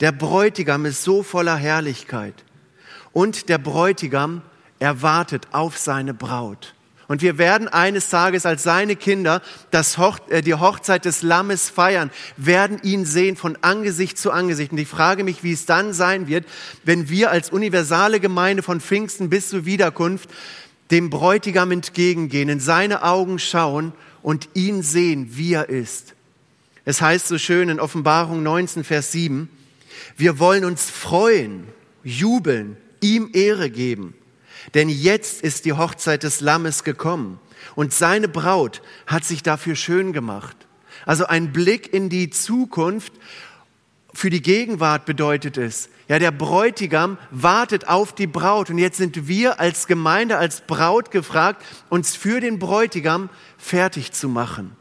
Der 0.00 0.12
Bräutigam 0.12 0.84
ist 0.84 1.02
so 1.02 1.22
voller 1.22 1.56
Herrlichkeit. 1.56 2.34
Und 3.12 3.48
der 3.48 3.58
Bräutigam 3.58 4.42
erwartet 4.78 5.48
auf 5.52 5.76
seine 5.76 6.14
Braut. 6.14 6.74
Und 7.08 7.22
wir 7.22 7.38
werden 7.38 7.68
eines 7.68 8.10
Tages 8.10 8.44
als 8.44 8.62
seine 8.62 8.94
Kinder 8.94 9.40
das 9.70 9.96
Hoch, 9.96 10.18
äh, 10.28 10.42
die 10.42 10.54
Hochzeit 10.54 11.06
des 11.06 11.22
Lammes 11.22 11.70
feiern, 11.70 12.10
werden 12.36 12.78
ihn 12.82 13.06
sehen 13.06 13.34
von 13.34 13.56
Angesicht 13.62 14.18
zu 14.18 14.30
Angesicht. 14.30 14.72
Und 14.72 14.78
ich 14.78 14.88
frage 14.88 15.24
mich, 15.24 15.42
wie 15.42 15.52
es 15.52 15.64
dann 15.64 15.94
sein 15.94 16.28
wird, 16.28 16.44
wenn 16.84 17.08
wir 17.08 17.30
als 17.30 17.48
universale 17.48 18.20
Gemeinde 18.20 18.62
von 18.62 18.80
Pfingsten 18.80 19.30
bis 19.30 19.48
zur 19.48 19.64
Wiederkunft 19.64 20.28
dem 20.90 21.08
Bräutigam 21.08 21.72
entgegengehen, 21.72 22.50
in 22.50 22.60
seine 22.60 23.02
Augen 23.02 23.38
schauen 23.38 23.92
und 24.22 24.50
ihn 24.52 24.82
sehen, 24.82 25.30
wie 25.32 25.54
er 25.54 25.70
ist. 25.70 26.14
Es 26.84 27.00
heißt 27.00 27.26
so 27.26 27.38
schön 27.38 27.70
in 27.70 27.80
Offenbarung 27.80 28.42
19, 28.42 28.84
Vers 28.84 29.12
7, 29.12 29.48
wir 30.18 30.38
wollen 30.38 30.64
uns 30.64 30.90
freuen, 30.90 31.66
jubeln, 32.02 32.76
ihm 33.00 33.30
Ehre 33.32 33.70
geben. 33.70 34.14
Denn 34.74 34.88
jetzt 34.88 35.42
ist 35.42 35.64
die 35.64 35.72
Hochzeit 35.72 36.24
des 36.24 36.40
Lammes 36.40 36.84
gekommen 36.84 37.40
und 37.76 37.92
seine 37.92 38.28
Braut 38.28 38.82
hat 39.06 39.24
sich 39.24 39.42
dafür 39.42 39.76
schön 39.76 40.12
gemacht. 40.12 40.56
Also 41.06 41.26
ein 41.26 41.52
Blick 41.52 41.92
in 41.92 42.08
die 42.08 42.30
Zukunft 42.30 43.12
Für 44.14 44.30
die 44.30 44.42
Gegenwart 44.42 45.04
bedeutet 45.04 45.58
es, 45.58 45.90
ja, 46.08 46.18
der 46.18 46.32
Bräutigam 46.32 47.18
wartet 47.30 47.86
auf 47.86 48.14
die 48.14 48.26
Braut 48.26 48.70
und 48.70 48.78
jetzt 48.78 48.96
sind 48.96 49.28
wir 49.28 49.60
als 49.60 49.86
Gemeinde, 49.86 50.38
als 50.38 50.62
Braut 50.62 51.10
gefragt, 51.10 51.62
uns 51.90 52.16
für 52.16 52.40
den 52.40 52.58
Bräutigam 52.58 53.28
fertig 53.58 54.12
zu 54.12 54.28
machen. 54.28 54.74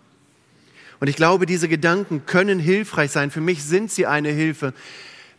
Und 0.99 1.07
ich 1.07 1.17
glaube, 1.17 1.45
diese 1.45 1.67
Gedanken 1.67 2.25
können 2.25 2.57
hilfreich 2.57 3.11
sein. 3.11 3.29
Für 3.29 3.41
mich 3.41 3.63
sind 3.63 3.91
sie 3.91 4.07
eine 4.07 4.29
Hilfe. 4.29 4.73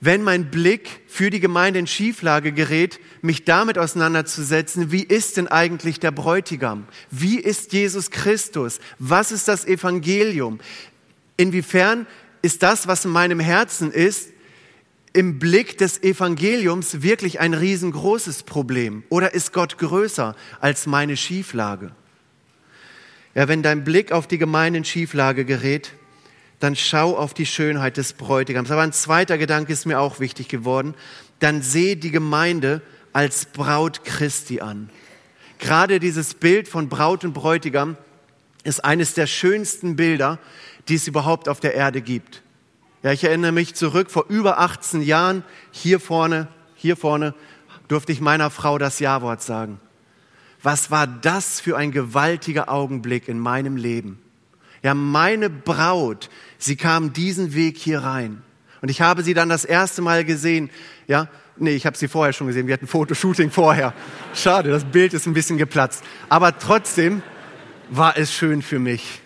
Wenn 0.00 0.22
mein 0.22 0.50
Blick 0.50 1.00
für 1.08 1.28
die 1.28 1.40
Gemeinde 1.40 1.80
in 1.80 1.88
Schieflage 1.88 2.52
gerät, 2.52 3.00
mich 3.20 3.44
damit 3.44 3.78
auseinanderzusetzen, 3.78 4.92
wie 4.92 5.02
ist 5.02 5.36
denn 5.36 5.48
eigentlich 5.48 5.98
der 5.98 6.12
Bräutigam? 6.12 6.86
Wie 7.10 7.40
ist 7.40 7.72
Jesus 7.72 8.10
Christus? 8.10 8.78
Was 9.00 9.32
ist 9.32 9.48
das 9.48 9.64
Evangelium? 9.64 10.60
Inwiefern 11.36 12.06
ist 12.42 12.62
das, 12.62 12.86
was 12.86 13.04
in 13.04 13.10
meinem 13.10 13.40
Herzen 13.40 13.90
ist, 13.90 14.30
im 15.12 15.40
Blick 15.40 15.78
des 15.78 16.00
Evangeliums 16.02 17.02
wirklich 17.02 17.40
ein 17.40 17.54
riesengroßes 17.54 18.44
Problem? 18.44 19.02
Oder 19.08 19.34
ist 19.34 19.52
Gott 19.52 19.78
größer 19.78 20.36
als 20.60 20.86
meine 20.86 21.16
Schieflage? 21.16 21.90
Ja, 23.34 23.48
wenn 23.48 23.64
dein 23.64 23.82
Blick 23.82 24.12
auf 24.12 24.28
die 24.28 24.38
Gemeinde 24.38 24.78
in 24.78 24.84
Schieflage 24.84 25.44
gerät, 25.44 25.92
dann 26.60 26.76
schau 26.76 27.16
auf 27.16 27.34
die 27.34 27.46
Schönheit 27.46 27.96
des 27.96 28.12
Bräutigams. 28.12 28.70
Aber 28.70 28.82
ein 28.82 28.92
zweiter 28.92 29.38
Gedanke 29.38 29.72
ist 29.72 29.86
mir 29.86 30.00
auch 30.00 30.20
wichtig 30.20 30.48
geworden. 30.48 30.94
Dann 31.38 31.62
sehe 31.62 31.96
die 31.96 32.10
Gemeinde 32.10 32.82
als 33.12 33.46
Braut 33.46 34.04
Christi 34.04 34.60
an. 34.60 34.90
Gerade 35.58 36.00
dieses 36.00 36.34
Bild 36.34 36.68
von 36.68 36.88
Braut 36.88 37.24
und 37.24 37.32
Bräutigam 37.32 37.96
ist 38.64 38.84
eines 38.84 39.14
der 39.14 39.26
schönsten 39.26 39.96
Bilder, 39.96 40.38
die 40.88 40.94
es 40.94 41.06
überhaupt 41.06 41.48
auf 41.48 41.60
der 41.60 41.74
Erde 41.74 42.00
gibt. 42.00 42.42
Ja, 43.02 43.12
ich 43.12 43.24
erinnere 43.24 43.52
mich 43.52 43.74
zurück, 43.74 44.10
vor 44.10 44.26
über 44.28 44.58
18 44.58 45.02
Jahren, 45.02 45.44
hier 45.70 46.00
vorne, 46.00 46.48
hier 46.74 46.96
vorne, 46.96 47.34
durfte 47.86 48.12
ich 48.12 48.20
meiner 48.20 48.50
Frau 48.50 48.78
das 48.78 48.98
Ja-Wort 48.98 49.42
sagen. 49.42 49.80
Was 50.62 50.90
war 50.90 51.06
das 51.06 51.60
für 51.60 51.76
ein 51.76 51.92
gewaltiger 51.92 52.68
Augenblick 52.68 53.28
in 53.28 53.38
meinem 53.38 53.76
Leben? 53.76 54.20
Ja, 54.88 54.94
meine 54.94 55.50
Braut, 55.50 56.30
sie 56.56 56.74
kam 56.74 57.12
diesen 57.12 57.52
Weg 57.52 57.76
hier 57.76 58.04
rein. 58.04 58.42
Und 58.80 58.88
ich 58.88 59.02
habe 59.02 59.22
sie 59.22 59.34
dann 59.34 59.50
das 59.50 59.66
erste 59.66 60.00
Mal 60.00 60.24
gesehen. 60.24 60.70
Ja, 61.06 61.28
nee, 61.58 61.72
ich 61.72 61.84
habe 61.84 61.94
sie 61.94 62.08
vorher 62.08 62.32
schon 62.32 62.46
gesehen. 62.46 62.68
Wir 62.68 62.72
hatten 62.72 62.86
Fotoshooting 62.86 63.50
vorher. 63.50 63.92
Schade, 64.32 64.70
das 64.70 64.84
Bild 64.84 65.12
ist 65.12 65.26
ein 65.26 65.34
bisschen 65.34 65.58
geplatzt. 65.58 66.02
Aber 66.30 66.58
trotzdem 66.58 67.20
war 67.90 68.16
es 68.16 68.32
schön 68.32 68.62
für 68.62 68.78
mich. 68.78 69.20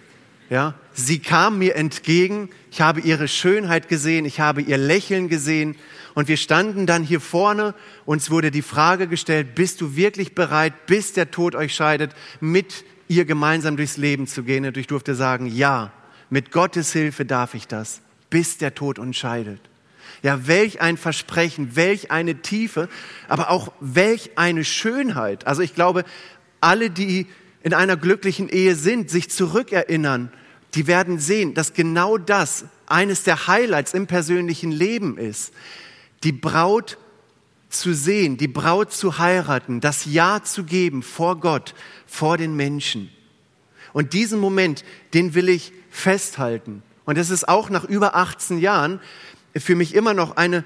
Ja, 0.51 0.75
sie 0.95 1.21
kam 1.21 1.61
mir 1.61 1.77
entgegen. 1.77 2.49
Ich 2.73 2.81
habe 2.81 2.99
ihre 2.99 3.29
Schönheit 3.29 3.89
gesehen. 3.89 4.25
Ich 4.25 4.41
habe 4.41 4.63
ihr 4.63 4.79
Lächeln 4.79 5.29
gesehen. 5.29 5.77
Und 6.15 6.27
wir 6.27 6.39
standen 6.39 6.87
dann 6.87 7.05
hier 7.05 7.21
vorne. 7.21 7.77
Uns 8.05 8.33
wurde 8.33 8.51
die 8.51 8.63
Frage 8.63 9.07
gestellt, 9.07 9.55
bist 9.55 9.81
du 9.81 9.95
wirklich 9.95 10.35
bereit, 10.35 10.87
bis 10.87 11.13
der 11.13 11.31
Tod 11.31 11.55
euch 11.55 11.73
scheidet, 11.73 12.17
mit 12.41 12.85
ihr 13.09 13.25
gemeinsam 13.25 13.77
durchs 13.77 13.97
Leben 13.97 14.27
zu 14.27 14.43
gehen? 14.43 14.65
Und 14.65 14.77
ich 14.77 14.87
durfte 14.87 15.15
sagen, 15.15 15.47
ja, 15.47 15.93
mit 16.31 16.51
Gottes 16.51 16.93
Hilfe 16.93 17.25
darf 17.25 17.55
ich 17.55 17.69
das, 17.69 18.01
bis 18.31 18.59
der 18.59 18.75
Tod 18.75 18.99
uns 18.99 19.17
scheidet. 19.17 19.61
Ja, 20.23 20.47
welch 20.47 20.81
ein 20.81 20.97
Versprechen, 20.97 21.75
welch 21.75 22.11
eine 22.11 22.37
Tiefe, 22.37 22.89
aber 23.29 23.51
auch 23.51 23.73
welch 23.81 24.31
eine 24.37 24.65
Schönheit. 24.65 25.47
Also 25.47 25.63
ich 25.63 25.75
glaube, 25.75 26.05
alle, 26.61 26.91
die 26.91 27.27
in 27.63 27.75
einer 27.75 27.97
glücklichen 27.97 28.49
Ehe 28.49 28.77
sind, 28.77 29.11
sich 29.11 29.31
zurückerinnern, 29.31 30.31
die 30.75 30.87
werden 30.87 31.19
sehen, 31.19 31.55
dass 31.55 31.75
genau 31.75 32.19
das 32.19 32.65
eines 32.87 33.25
der 33.25 33.47
Highlights 33.47 33.95
im 33.95 34.07
persönlichen 34.07 34.71
Leben 34.71 35.19
ist. 35.19 35.53
Die 36.25 36.33
Braut 36.33 36.99
zu 37.73 37.95
sehen, 37.95 38.37
die 38.37 38.49
Braut 38.49 38.93
zu 38.93 39.19
heiraten, 39.19 39.81
das 39.81 40.05
Ja 40.05 40.43
zu 40.43 40.65
geben 40.65 41.03
vor 41.03 41.41
Gott, 41.41 41.75
vor 42.07 42.39
den 42.39 42.55
Menschen. 42.55 43.11
Und 43.93 44.13
diesen 44.13 44.41
Moment, 44.41 44.85
den 45.15 45.35
will 45.35 45.49
ich 45.49 45.73
festhalten. 45.91 46.83
Und 47.05 47.19
es 47.19 47.31
ist 47.31 47.49
auch 47.49 47.69
nach 47.71 47.85
über 47.85 48.15
18 48.15 48.59
Jahren 48.59 49.01
für 49.57 49.75
mich 49.75 49.95
immer 49.95 50.15
noch 50.15 50.37
eine, 50.37 50.65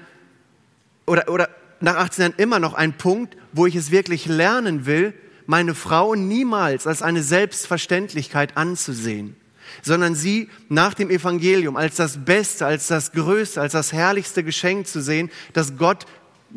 oder, 1.05 1.29
oder 1.29 1.49
nach 1.79 1.95
18 1.95 2.21
Jahren 2.21 2.33
immer 2.37 2.59
noch 2.59 2.73
ein 2.73 2.97
Punkt, 2.97 3.35
wo 3.53 3.65
ich 3.65 3.75
es 3.75 3.91
wirklich 3.91 4.25
lernen 4.25 4.85
will, 4.85 5.13
meine 5.45 5.75
Frau 5.75 6.15
niemals 6.15 6.87
als 6.87 7.01
eine 7.01 7.23
Selbstverständlichkeit 7.23 8.57
anzusehen, 8.57 9.35
sondern 9.81 10.13
sie 10.13 10.49
nach 10.69 10.93
dem 10.93 11.09
Evangelium 11.09 11.77
als 11.77 11.95
das 11.95 12.25
Beste, 12.25 12.65
als 12.65 12.87
das 12.87 13.13
Größte, 13.13 13.61
als 13.61 13.73
das 13.73 13.93
herrlichste 13.93 14.43
Geschenk 14.43 14.87
zu 14.87 15.01
sehen, 15.01 15.31
das 15.53 15.77
Gott 15.77 16.05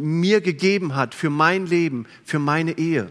mir 0.01 0.41
gegeben 0.41 0.95
hat 0.95 1.15
für 1.15 1.31
mein 1.31 1.67
Leben, 1.67 2.07
für 2.25 2.39
meine 2.39 2.79
Ehe. 2.79 3.09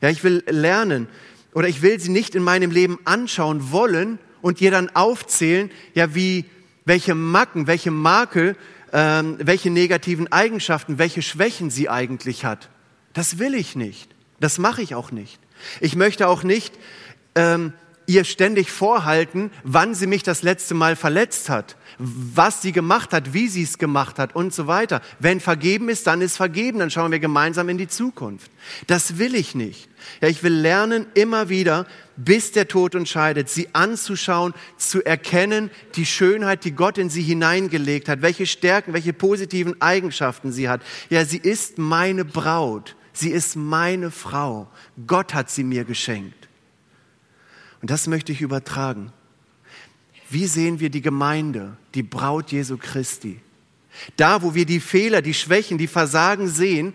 Ja, 0.00 0.10
ich 0.10 0.22
will 0.22 0.44
lernen 0.46 1.08
oder 1.54 1.68
ich 1.68 1.82
will 1.82 1.98
sie 1.98 2.10
nicht 2.10 2.34
in 2.34 2.42
meinem 2.42 2.70
Leben 2.70 2.98
anschauen 3.04 3.72
wollen 3.72 4.18
und 4.42 4.60
ihr 4.60 4.70
dann 4.70 4.90
aufzählen, 4.90 5.70
ja, 5.94 6.14
wie, 6.14 6.44
welche 6.84 7.14
Macken, 7.14 7.66
welche 7.66 7.90
Makel, 7.90 8.56
ähm, 8.92 9.36
welche 9.40 9.70
negativen 9.70 10.30
Eigenschaften, 10.30 10.98
welche 10.98 11.22
Schwächen 11.22 11.70
sie 11.70 11.88
eigentlich 11.88 12.44
hat. 12.44 12.68
Das 13.12 13.38
will 13.38 13.54
ich 13.54 13.74
nicht. 13.74 14.10
Das 14.38 14.58
mache 14.58 14.82
ich 14.82 14.94
auch 14.94 15.10
nicht. 15.10 15.40
Ich 15.80 15.96
möchte 15.96 16.28
auch 16.28 16.42
nicht 16.42 16.74
ähm, 17.34 17.72
ihr 18.06 18.24
ständig 18.24 18.70
vorhalten, 18.70 19.50
wann 19.64 19.94
sie 19.94 20.06
mich 20.06 20.22
das 20.22 20.42
letzte 20.42 20.74
Mal 20.74 20.96
verletzt 20.96 21.48
hat, 21.48 21.76
was 21.98 22.62
sie 22.62 22.72
gemacht 22.72 23.12
hat, 23.12 23.32
wie 23.32 23.48
sie 23.48 23.62
es 23.62 23.78
gemacht 23.78 24.18
hat 24.18 24.34
und 24.34 24.54
so 24.54 24.66
weiter. 24.66 25.00
Wenn 25.18 25.40
vergeben 25.40 25.88
ist, 25.88 26.06
dann 26.06 26.20
ist 26.20 26.36
vergeben, 26.36 26.78
dann 26.78 26.90
schauen 26.90 27.12
wir 27.12 27.18
gemeinsam 27.18 27.68
in 27.68 27.78
die 27.78 27.88
Zukunft. 27.88 28.50
Das 28.86 29.18
will 29.18 29.34
ich 29.34 29.54
nicht. 29.54 29.88
Ja, 30.20 30.28
ich 30.28 30.42
will 30.42 30.54
lernen, 30.54 31.06
immer 31.14 31.48
wieder, 31.48 31.86
bis 32.16 32.52
der 32.52 32.68
Tod 32.68 32.94
uns 32.94 33.08
scheidet, 33.08 33.48
sie 33.48 33.68
anzuschauen, 33.74 34.54
zu 34.76 35.04
erkennen, 35.04 35.70
die 35.96 36.06
Schönheit, 36.06 36.64
die 36.64 36.72
Gott 36.72 36.98
in 36.98 37.10
sie 37.10 37.22
hineingelegt 37.22 38.08
hat, 38.08 38.22
welche 38.22 38.46
Stärken, 38.46 38.92
welche 38.92 39.12
positiven 39.12 39.80
Eigenschaften 39.80 40.52
sie 40.52 40.68
hat. 40.68 40.82
Ja, 41.10 41.24
sie 41.24 41.38
ist 41.38 41.78
meine 41.78 42.24
Braut. 42.24 42.94
Sie 43.12 43.30
ist 43.30 43.56
meine 43.56 44.10
Frau. 44.10 44.68
Gott 45.06 45.32
hat 45.32 45.50
sie 45.50 45.64
mir 45.64 45.84
geschenkt. 45.84 46.45
Und 47.86 47.90
das 47.92 48.08
möchte 48.08 48.32
ich 48.32 48.40
übertragen. 48.40 49.12
Wie 50.28 50.48
sehen 50.48 50.80
wir 50.80 50.90
die 50.90 51.02
Gemeinde, 51.02 51.76
die 51.94 52.02
Braut 52.02 52.50
Jesu 52.50 52.78
Christi? 52.78 53.38
Da, 54.16 54.42
wo 54.42 54.56
wir 54.56 54.66
die 54.66 54.80
Fehler, 54.80 55.22
die 55.22 55.34
Schwächen, 55.34 55.78
die 55.78 55.86
Versagen 55.86 56.48
sehen, 56.48 56.94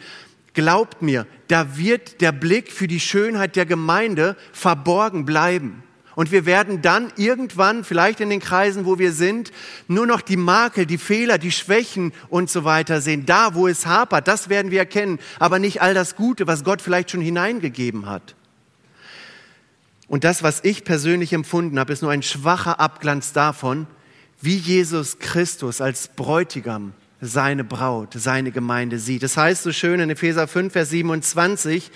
glaubt 0.54 1.02
mir, 1.02 1.28
da 1.48 1.78
wird 1.78 2.20
der 2.20 2.34
Blick 2.34 2.74
für 2.74 2.90
die 2.90 3.00
Schönheit 3.00 3.56
der 3.56 3.66
Gemeinde 3.66 4.36
verborgen 4.52 5.24
bleiben. 5.24 5.82
Und 6.16 6.34
wir 6.34 6.46
werden 6.46 6.82
dann 6.82 7.14
irgendwann, 7.16 7.86
vielleicht 7.86 8.20
in 8.20 8.30
den 8.30 8.42
Kreisen, 8.42 8.86
wo 8.86 9.00
wir 9.00 9.14
sind, 9.14 9.54
nur 9.88 10.06
noch 10.06 10.20
die 10.20 10.36
Makel, 10.36 10.86
die 10.86 10.98
Fehler, 10.98 11.38
die 11.38 11.54
Schwächen 11.54 12.12
und 12.28 12.50
so 12.50 12.66
weiter 12.66 13.00
sehen. 13.00 13.26
Da, 13.26 13.56
wo 13.56 13.70
es 13.70 13.86
hapert, 13.86 14.28
das 14.28 14.50
werden 14.50 14.72
wir 14.72 14.80
erkennen, 14.80 15.20
aber 15.40 15.58
nicht 15.58 15.82
all 15.82 15.94
das 15.94 16.18
Gute, 16.18 16.48
was 16.48 16.66
Gott 16.66 16.82
vielleicht 16.82 17.12
schon 17.12 17.22
hineingegeben 17.22 18.08
hat. 18.08 18.36
Und 20.12 20.26
das, 20.26 20.44
was 20.44 20.60
ich 20.66 20.84
persönlich 20.84 21.32
empfunden 21.32 21.80
habe, 21.80 21.94
ist 21.94 22.02
nur 22.02 22.12
ein 22.12 22.22
schwacher 22.22 22.82
Abglanz 22.82 23.32
davon, 23.32 23.88
wie 24.42 24.58
Jesus 24.58 25.20
Christus 25.20 25.80
als 25.80 26.10
Bräutigam 26.10 26.92
seine 27.22 27.64
Braut, 27.64 28.10
seine 28.16 28.52
Gemeinde 28.52 29.00
sieht. 29.00 29.24
Das 29.24 29.38
heißt 29.38 29.64
so 29.64 29.72
schön 29.72 30.02
in 30.02 30.10
Epheser 30.10 30.50
5, 30.50 30.74
Vers 30.74 30.90
27, 30.90 31.92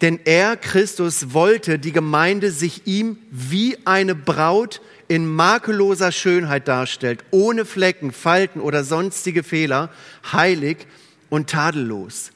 denn 0.00 0.18
er, 0.24 0.56
Christus, 0.56 1.34
wollte 1.34 1.78
die 1.78 1.92
Gemeinde 1.92 2.50
sich 2.50 2.86
ihm 2.86 3.18
wie 3.30 3.76
eine 3.84 4.14
Braut 4.14 4.80
in 5.06 5.26
makelloser 5.26 6.12
Schönheit 6.12 6.68
darstellt, 6.68 7.22
ohne 7.32 7.66
Flecken, 7.66 8.12
Falten 8.12 8.62
oder 8.62 8.82
sonstige 8.82 9.42
Fehler, 9.42 9.90
heilig 10.32 10.86
und 11.28 11.50
tadellos. 11.50 12.30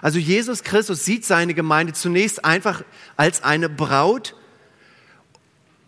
Also 0.00 0.18
Jesus 0.18 0.62
Christus 0.62 1.04
sieht 1.04 1.24
seine 1.24 1.54
Gemeinde 1.54 1.92
zunächst 1.92 2.44
einfach 2.44 2.84
als 3.16 3.42
eine 3.42 3.68
Braut. 3.68 4.34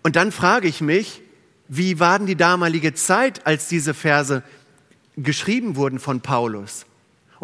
Und 0.03 0.17
dann 0.17 0.33
frage 0.33 0.69
ich 0.69 0.81
mich, 0.81 1.23
wie 1.69 1.99
war 1.99 2.19
denn 2.19 2.27
die 2.27 2.37
damalige 2.37 2.95
Zeit, 2.95 3.47
als 3.47 3.69
diese 3.69 3.95
Verse 3.95 4.43
geschrieben 5.17 5.77
wurden 5.77 5.99
von 5.99 6.21
Paulus? 6.21 6.85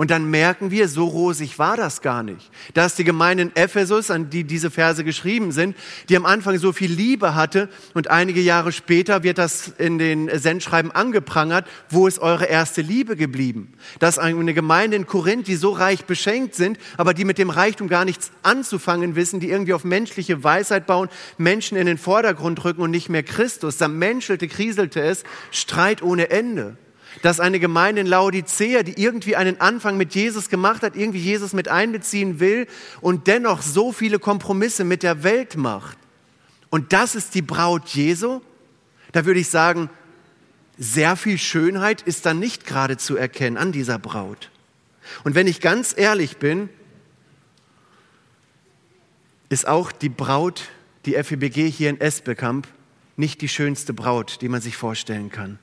Und 0.00 0.10
dann 0.10 0.30
merken 0.30 0.70
wir, 0.70 0.88
so 0.88 1.04
rosig 1.04 1.58
war 1.58 1.76
das 1.76 2.00
gar 2.00 2.22
nicht. 2.22 2.50
Da 2.72 2.86
ist 2.86 2.98
die 2.98 3.04
Gemeinde 3.04 3.42
in 3.42 3.54
Ephesus, 3.54 4.10
an 4.10 4.30
die 4.30 4.44
diese 4.44 4.70
Verse 4.70 5.04
geschrieben 5.04 5.52
sind, 5.52 5.76
die 6.08 6.16
am 6.16 6.24
Anfang 6.24 6.56
so 6.56 6.72
viel 6.72 6.90
Liebe 6.90 7.34
hatte 7.34 7.68
und 7.92 8.08
einige 8.08 8.40
Jahre 8.40 8.72
später 8.72 9.24
wird 9.24 9.36
das 9.36 9.68
in 9.76 9.98
den 9.98 10.30
Sendschreiben 10.32 10.90
angeprangert, 10.90 11.66
wo 11.90 12.06
ist 12.06 12.18
eure 12.18 12.46
erste 12.46 12.80
Liebe 12.80 13.14
geblieben? 13.14 13.74
Das 13.98 14.16
ist 14.16 14.20
eine 14.20 14.54
Gemeinde 14.54 14.96
in 14.96 15.06
Korinth, 15.06 15.46
die 15.48 15.56
so 15.56 15.68
reich 15.68 16.06
beschenkt 16.06 16.54
sind, 16.54 16.78
aber 16.96 17.12
die 17.12 17.26
mit 17.26 17.36
dem 17.36 17.50
Reichtum 17.50 17.86
gar 17.86 18.06
nichts 18.06 18.30
anzufangen 18.42 19.16
wissen, 19.16 19.38
die 19.38 19.50
irgendwie 19.50 19.74
auf 19.74 19.84
menschliche 19.84 20.42
Weisheit 20.42 20.86
bauen, 20.86 21.10
Menschen 21.36 21.76
in 21.76 21.84
den 21.84 21.98
Vordergrund 21.98 22.64
rücken 22.64 22.80
und 22.80 22.90
nicht 22.90 23.10
mehr 23.10 23.22
Christus. 23.22 23.76
Da 23.76 23.86
menschelte, 23.86 24.48
kriselte 24.48 25.02
es, 25.02 25.24
Streit 25.50 26.00
ohne 26.00 26.30
Ende. 26.30 26.78
Dass 27.22 27.40
eine 27.40 27.60
Gemeinde 27.60 28.00
in 28.02 28.06
Laodicea, 28.06 28.82
die 28.82 29.00
irgendwie 29.00 29.36
einen 29.36 29.60
Anfang 29.60 29.96
mit 29.96 30.14
Jesus 30.14 30.48
gemacht 30.48 30.82
hat, 30.82 30.96
irgendwie 30.96 31.18
Jesus 31.18 31.52
mit 31.52 31.68
einbeziehen 31.68 32.40
will 32.40 32.66
und 33.00 33.26
dennoch 33.26 33.62
so 33.62 33.92
viele 33.92 34.18
Kompromisse 34.18 34.84
mit 34.84 35.02
der 35.02 35.22
Welt 35.22 35.56
macht. 35.56 35.98
Und 36.70 36.92
das 36.92 37.14
ist 37.14 37.34
die 37.34 37.42
Braut 37.42 37.88
Jesu? 37.88 38.40
Da 39.12 39.24
würde 39.24 39.40
ich 39.40 39.48
sagen, 39.48 39.90
sehr 40.78 41.16
viel 41.16 41.36
Schönheit 41.36 42.02
ist 42.02 42.24
dann 42.26 42.38
nicht 42.38 42.64
gerade 42.64 42.96
zu 42.96 43.16
erkennen 43.16 43.58
an 43.58 43.72
dieser 43.72 43.98
Braut. 43.98 44.50
Und 45.24 45.34
wenn 45.34 45.46
ich 45.46 45.60
ganz 45.60 45.94
ehrlich 45.96 46.36
bin, 46.36 46.68
ist 49.48 49.66
auch 49.66 49.90
die 49.92 50.08
Braut, 50.08 50.68
die 51.04 51.22
FEBG 51.22 51.68
hier 51.70 51.90
in 51.90 52.00
Esbekamp, 52.00 52.68
nicht 53.16 53.40
die 53.42 53.48
schönste 53.48 53.92
Braut, 53.92 54.38
die 54.40 54.48
man 54.48 54.60
sich 54.60 54.76
vorstellen 54.76 55.30
kann. 55.30 55.58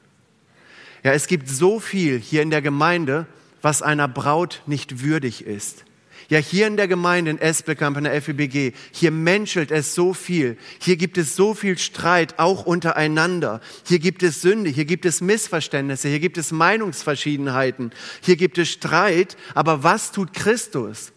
Ja, 1.08 1.14
es 1.14 1.28
gibt 1.28 1.48
so 1.48 1.80
viel 1.80 2.20
hier 2.20 2.42
in 2.42 2.50
der 2.50 2.62
Gemeinde, 2.62 3.28
was 3.62 3.82
einer 3.82 4.10
Braut 4.10 4.62
nicht 4.66 5.04
würdig 5.04 5.46
ist. 5.46 5.86
Ja, 6.28 6.38
hier 6.38 6.68
in 6.68 6.76
der 6.76 6.90
Gemeinde 6.90 7.32
in 7.32 7.40
Esbekamp, 7.40 7.96
in 7.96 8.04
der 8.04 8.22
FEBG, 8.22 8.74
hier 8.92 9.12
menschelt 9.12 9.72
es 9.72 9.96
so 9.96 10.14
viel. 10.14 10.58
Hier 10.80 10.98
gibt 10.98 11.18
es 11.18 11.38
so 11.38 11.54
viel 11.54 11.78
Streit, 11.78 12.38
auch 12.40 12.66
untereinander. 12.66 13.62
Hier 13.86 14.00
gibt 14.00 14.22
es 14.22 14.42
Sünde, 14.42 14.70
hier 14.70 14.84
gibt 14.84 15.06
es 15.06 15.22
Missverständnisse, 15.22 16.10
hier 16.10 16.20
gibt 16.20 16.38
es 16.38 16.52
Meinungsverschiedenheiten, 16.52 17.94
hier 18.20 18.36
gibt 18.36 18.58
es 18.58 18.68
Streit. 18.68 19.38
Aber 19.54 19.84
was 19.84 20.12
tut 20.12 20.34
Christus? 20.34 21.14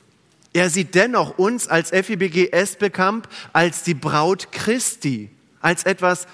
Er 0.52 0.70
sieht 0.70 0.94
dennoch 0.94 1.36
uns 1.36 1.66
als 1.66 1.90
FEBG 1.90 2.52
Esbekamp 2.52 3.26
als 3.52 3.82
die 3.82 3.94
Braut 3.94 4.52
Christi, 4.52 5.30
als 5.60 5.82
etwas, 5.82 6.28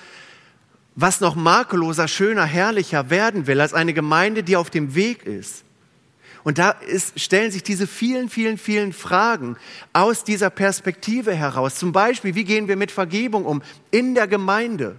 was 0.97 1.21
noch 1.21 1.37
makelloser, 1.37 2.09
schöner, 2.09 2.45
herrlicher 2.45 3.11
werden 3.11 3.47
will, 3.47 3.61
als 3.61 3.75
eine 3.75 3.93
Gemeinde, 3.93 4.43
die 4.43 4.57
auf 4.57 4.71
dem 4.71 4.95
Weg 4.95 5.25
ist. 5.27 5.63
Und 6.43 6.59
da 6.59 6.71
ist, 6.71 7.21
stellen 7.21 7.51
sich 7.51 7.63
diese 7.63 7.87
vielen, 7.87 8.29
vielen, 8.29 8.57
vielen 8.57 8.93
Fragen 8.93 9.57
aus 9.93 10.25
dieser 10.25 10.49
Perspektive 10.49 11.35
heraus. 11.35 11.75
Zum 11.75 11.93
Beispiel, 11.93 12.35
wie 12.35 12.45
gehen 12.45 12.69
wir 12.69 12.77
mit 12.77 12.91
Vergebung 12.91 13.45
um 13.45 13.63
in 13.91 14.15
der 14.15 14.27
Gemeinde? 14.27 14.97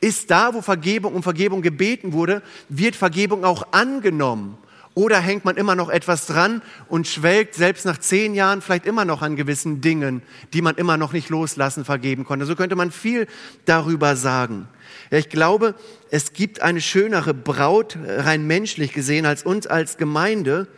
Ist 0.00 0.30
da, 0.30 0.54
wo 0.54 0.62
Vergebung 0.62 1.14
um 1.14 1.22
Vergebung 1.22 1.62
gebeten 1.62 2.12
wurde, 2.12 2.42
wird 2.68 2.94
Vergebung 2.94 3.44
auch 3.44 3.72
angenommen? 3.72 4.58
Oder 4.94 5.20
hängt 5.20 5.44
man 5.46 5.56
immer 5.56 5.74
noch 5.74 5.88
etwas 5.88 6.26
dran 6.26 6.60
und 6.88 7.06
schwelgt 7.06 7.54
selbst 7.54 7.86
nach 7.86 7.98
zehn 7.98 8.34
Jahren 8.34 8.60
vielleicht 8.60 8.84
immer 8.84 9.06
noch 9.06 9.22
an 9.22 9.36
gewissen 9.36 9.80
Dingen, 9.80 10.22
die 10.52 10.60
man 10.60 10.74
immer 10.74 10.98
noch 10.98 11.14
nicht 11.14 11.30
loslassen, 11.30 11.86
vergeben 11.86 12.24
konnte? 12.24 12.44
So 12.44 12.56
könnte 12.56 12.76
man 12.76 12.90
viel 12.90 13.26
darüber 13.64 14.16
sagen. 14.16 14.68
Ja, 15.10 15.16
ich 15.16 15.30
glaube, 15.30 15.74
es 16.10 16.34
gibt 16.34 16.60
eine 16.60 16.82
schönere 16.82 17.32
Braut, 17.32 17.96
rein 18.06 18.46
menschlich 18.46 18.92
gesehen, 18.92 19.24
als 19.24 19.44
uns 19.44 19.66
als 19.66 19.96
Gemeinde. 19.96 20.68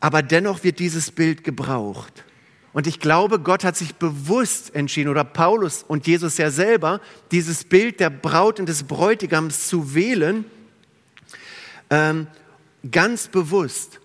Aber 0.00 0.22
dennoch 0.22 0.64
wird 0.64 0.80
dieses 0.80 1.12
Bild 1.12 1.44
gebraucht. 1.44 2.24
Und 2.72 2.88
ich 2.88 2.98
glaube, 2.98 3.38
Gott 3.38 3.62
hat 3.62 3.76
sich 3.76 3.94
bewusst 3.94 4.74
entschieden, 4.74 5.10
oder 5.10 5.24
Paulus 5.24 5.84
und 5.86 6.06
Jesus 6.08 6.38
ja 6.38 6.50
selber, 6.50 7.00
dieses 7.30 7.64
Bild 7.64 8.00
der 8.00 8.10
Braut 8.10 8.58
und 8.58 8.68
des 8.68 8.84
Bräutigams 8.84 9.68
zu 9.68 9.94
wählen, 9.94 10.44
ähm, 11.90 12.26
ganz 12.90 13.28
bewusst. 13.28 14.00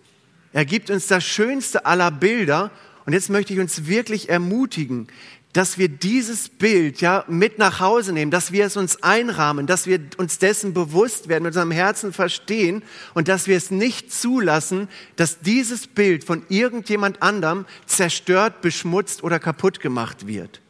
Er 0.54 0.66
gibt 0.66 0.90
uns 0.90 1.08
das 1.08 1.24
schönste 1.24 1.86
aller 1.86 2.12
Bilder. 2.12 2.72
Und 3.06 3.14
jetzt 3.14 3.30
möchte 3.30 3.54
ich 3.54 3.60
uns 3.60 3.88
wirklich 3.88 4.30
ermutigen, 4.30 5.08
dass 5.54 5.78
wir 5.78 5.90
dieses 5.90 6.50
Bild 6.50 7.02
ja 7.02 7.24
mit 7.28 7.58
nach 7.58 7.80
Hause 7.80 8.14
nehmen, 8.14 8.32
dass 8.32 8.52
wir 8.52 8.66
es 8.66 8.78
uns 8.78 9.02
einrahmen, 9.02 9.66
dass 9.66 9.88
wir 9.88 10.00
uns 10.18 10.38
dessen 10.38 10.74
bewusst 10.74 11.30
werden, 11.30 11.44
mit 11.44 11.52
unserem 11.52 11.72
Herzen 11.72 12.14
verstehen 12.14 12.84
und 13.14 13.28
dass 13.28 13.48
wir 13.48 13.58
es 13.58 13.72
nicht 13.72 14.14
zulassen, 14.14 14.88
dass 15.16 15.40
dieses 15.40 15.88
Bild 15.88 16.24
von 16.24 16.44
irgendjemand 16.50 17.24
anderem 17.24 17.66
zerstört, 17.86 18.62
beschmutzt 18.62 19.24
oder 19.24 19.40
kaputt 19.40 19.80
gemacht 19.80 20.28
wird. 20.28 20.62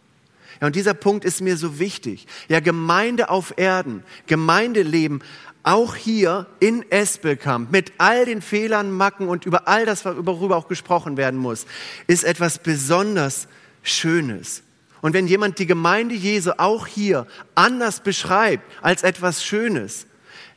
Ja, 0.61 0.67
und 0.67 0.75
dieser 0.75 0.93
Punkt 0.93 1.25
ist 1.25 1.41
mir 1.41 1.57
so 1.57 1.79
wichtig. 1.79 2.25
Ja, 2.47 2.59
Gemeinde 2.59 3.29
auf 3.29 3.53
Erden, 3.57 4.03
Gemeindeleben 4.25 5.21
auch 5.67 5.95
hier 5.95 6.47
in 6.61 6.89
Espelkamp 6.91 7.73
mit 7.73 7.91
all 7.97 8.23
den 8.23 8.41
Fehlern, 8.41 8.89
Macken 8.89 9.27
und 9.27 9.45
über 9.45 9.67
all 9.67 9.85
das, 9.85 10.05
worüber 10.05 10.55
auch 10.55 10.69
gesprochen 10.69 11.17
werden 11.17 11.37
muss, 11.37 11.65
ist 12.07 12.23
etwas 12.23 12.59
besonders 12.59 13.49
Schönes. 13.83 14.63
Und 15.01 15.13
wenn 15.13 15.27
jemand 15.27 15.59
die 15.59 15.65
Gemeinde 15.65 16.15
Jesu 16.15 16.51
auch 16.57 16.87
hier 16.87 17.27
anders 17.53 17.99
beschreibt 17.99 18.63
als 18.81 19.03
etwas 19.03 19.43
Schönes, 19.43 20.07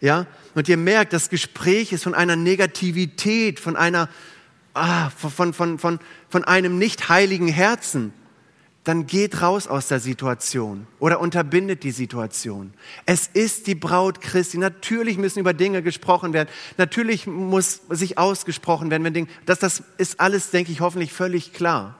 ja, 0.00 0.26
und 0.54 0.68
ihr 0.68 0.76
merkt, 0.76 1.12
das 1.12 1.28
Gespräch 1.28 1.92
ist 1.92 2.04
von 2.04 2.14
einer 2.14 2.36
Negativität, 2.36 3.58
von 3.58 3.74
einer, 3.74 4.08
ah, 4.74 5.10
von, 5.10 5.52
von, 5.52 5.78
von, 5.80 5.98
von 6.28 6.44
einem 6.44 6.78
nicht 6.78 7.08
heiligen 7.08 7.48
Herzen, 7.48 8.12
dann 8.84 9.06
geht 9.06 9.42
raus 9.42 9.66
aus 9.66 9.88
der 9.88 10.00
Situation 10.00 10.86
oder 10.98 11.20
unterbindet 11.20 11.82
die 11.82 11.90
Situation. 11.90 12.72
Es 13.04 13.26
ist 13.26 13.66
die 13.66 13.74
Braut 13.74 14.22
Christi. 14.22 14.56
Natürlich 14.56 15.18
müssen 15.18 15.40
über 15.40 15.52
Dinge 15.52 15.82
gesprochen 15.82 16.32
werden. 16.32 16.48
Natürlich 16.78 17.26
muss 17.26 17.82
sich 17.90 18.16
ausgesprochen 18.16 18.90
werden. 18.90 19.04
Wenn 19.04 19.12
Dinge, 19.12 19.28
das, 19.44 19.58
das 19.58 19.82
ist 19.98 20.18
alles, 20.18 20.50
denke 20.50 20.72
ich, 20.72 20.80
hoffentlich 20.80 21.12
völlig 21.12 21.52
klar. 21.52 21.96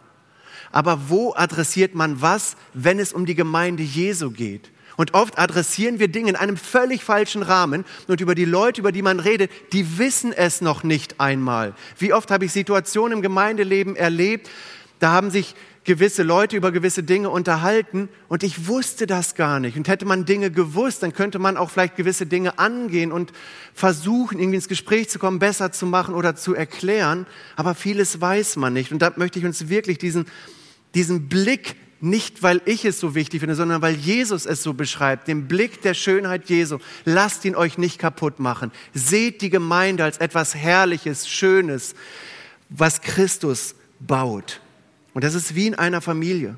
Aber 0.73 1.11
wo 1.11 1.35
adressiert 1.35 1.95
man 1.95 2.23
was, 2.23 2.57
wenn 2.73 2.99
es 2.99 3.13
um 3.13 3.27
die 3.27 3.35
Gemeinde 3.35 3.83
Jesu 3.83 4.31
geht? 4.31 4.71
Und 4.97 5.15
oft 5.15 5.39
adressieren 5.39 5.99
wir 5.99 6.09
Dinge 6.09 6.31
in 6.31 6.37
einem 6.37 6.57
völlig 6.57 7.05
falschen 7.05 7.43
Rahmen 7.43 7.85
und 8.07 8.21
über 8.21 8.35
die 8.35 8.45
Leute, 8.45 8.81
über 8.81 8.93
die 8.93 9.03
man 9.03 9.21
redet, 9.21 9.51
die 9.73 9.99
wissen 9.99 10.33
es 10.33 10.61
noch 10.61 10.83
nicht 10.83 11.21
einmal. 11.21 11.75
Wie 11.99 12.13
oft 12.13 12.31
habe 12.31 12.45
ich 12.45 12.53
Situationen 12.53 13.19
im 13.19 13.23
Gemeindeleben 13.23 13.97
erlebt, 13.97 14.51
da 14.99 15.13
haben 15.13 15.31
sich 15.31 15.55
gewisse 15.85 16.23
Leute 16.23 16.57
über 16.57 16.73
gewisse 16.73 17.03
Dinge 17.03 17.31
unterhalten 17.31 18.09
und 18.29 18.43
ich 18.43 18.67
wusste 18.67 19.07
das 19.07 19.35
gar 19.35 19.61
nicht. 19.61 19.77
Und 19.77 19.89
hätte 19.89 20.05
man 20.05 20.27
Dinge 20.27 20.51
gewusst, 20.51 21.03
dann 21.03 21.15
könnte 21.15 21.39
man 21.39 21.57
auch 21.57 21.71
vielleicht 21.71 21.97
gewisse 21.97 22.27
Dinge 22.27 22.59
angehen 22.59 23.13
und 23.13 23.33
versuchen, 23.73 24.39
irgendwie 24.39 24.57
ins 24.57 24.69
Gespräch 24.69 25.09
zu 25.09 25.19
kommen, 25.19 25.39
besser 25.39 25.73
zu 25.73 25.87
machen 25.87 26.15
oder 26.15 26.37
zu 26.37 26.55
erklären. 26.55 27.27
Aber 27.57 27.75
vieles 27.75 28.21
weiß 28.21 28.57
man 28.57 28.75
nicht. 28.75 28.93
Und 28.93 29.01
da 29.01 29.13
möchte 29.17 29.39
ich 29.39 29.45
uns 29.47 29.69
wirklich 29.69 29.99
diesen, 29.99 30.27
diesen 30.95 31.29
Blick 31.29 31.77
nicht, 32.03 32.43
weil 32.43 32.63
ich 32.65 32.85
es 32.85 33.01
so 33.01 33.15
wichtig 33.15 33.41
finde, 33.41 33.55
sondern 33.55 33.83
weil 33.83 33.95
Jesus 33.95 34.47
es 34.47 34.63
so 34.63 34.75
beschreibt, 34.75 35.29
den 35.29 35.49
Blick 35.49 35.83
der 35.83 35.95
Schönheit 35.95 36.49
Jesu. 36.49 36.79
Lasst 37.05 37.45
ihn 37.45 37.55
euch 37.55 37.79
nicht 37.79 37.99
kaputt 37.99 38.39
machen. 38.39 38.71
Seht 38.95 39.43
die 39.43 39.51
Gemeinde 39.51 40.05
als 40.05 40.19
etwas 40.19 40.55
Herrliches, 40.55 41.29
Schönes, 41.29 41.95
was 42.69 43.01
Christus 43.01 43.75
baut. 43.99 44.61
Und 45.15 45.25
das 45.25 45.35
ist 45.35 45.55
wie 45.55 45.67
in 45.67 45.75
einer 45.75 46.01
Familie. 46.01 46.57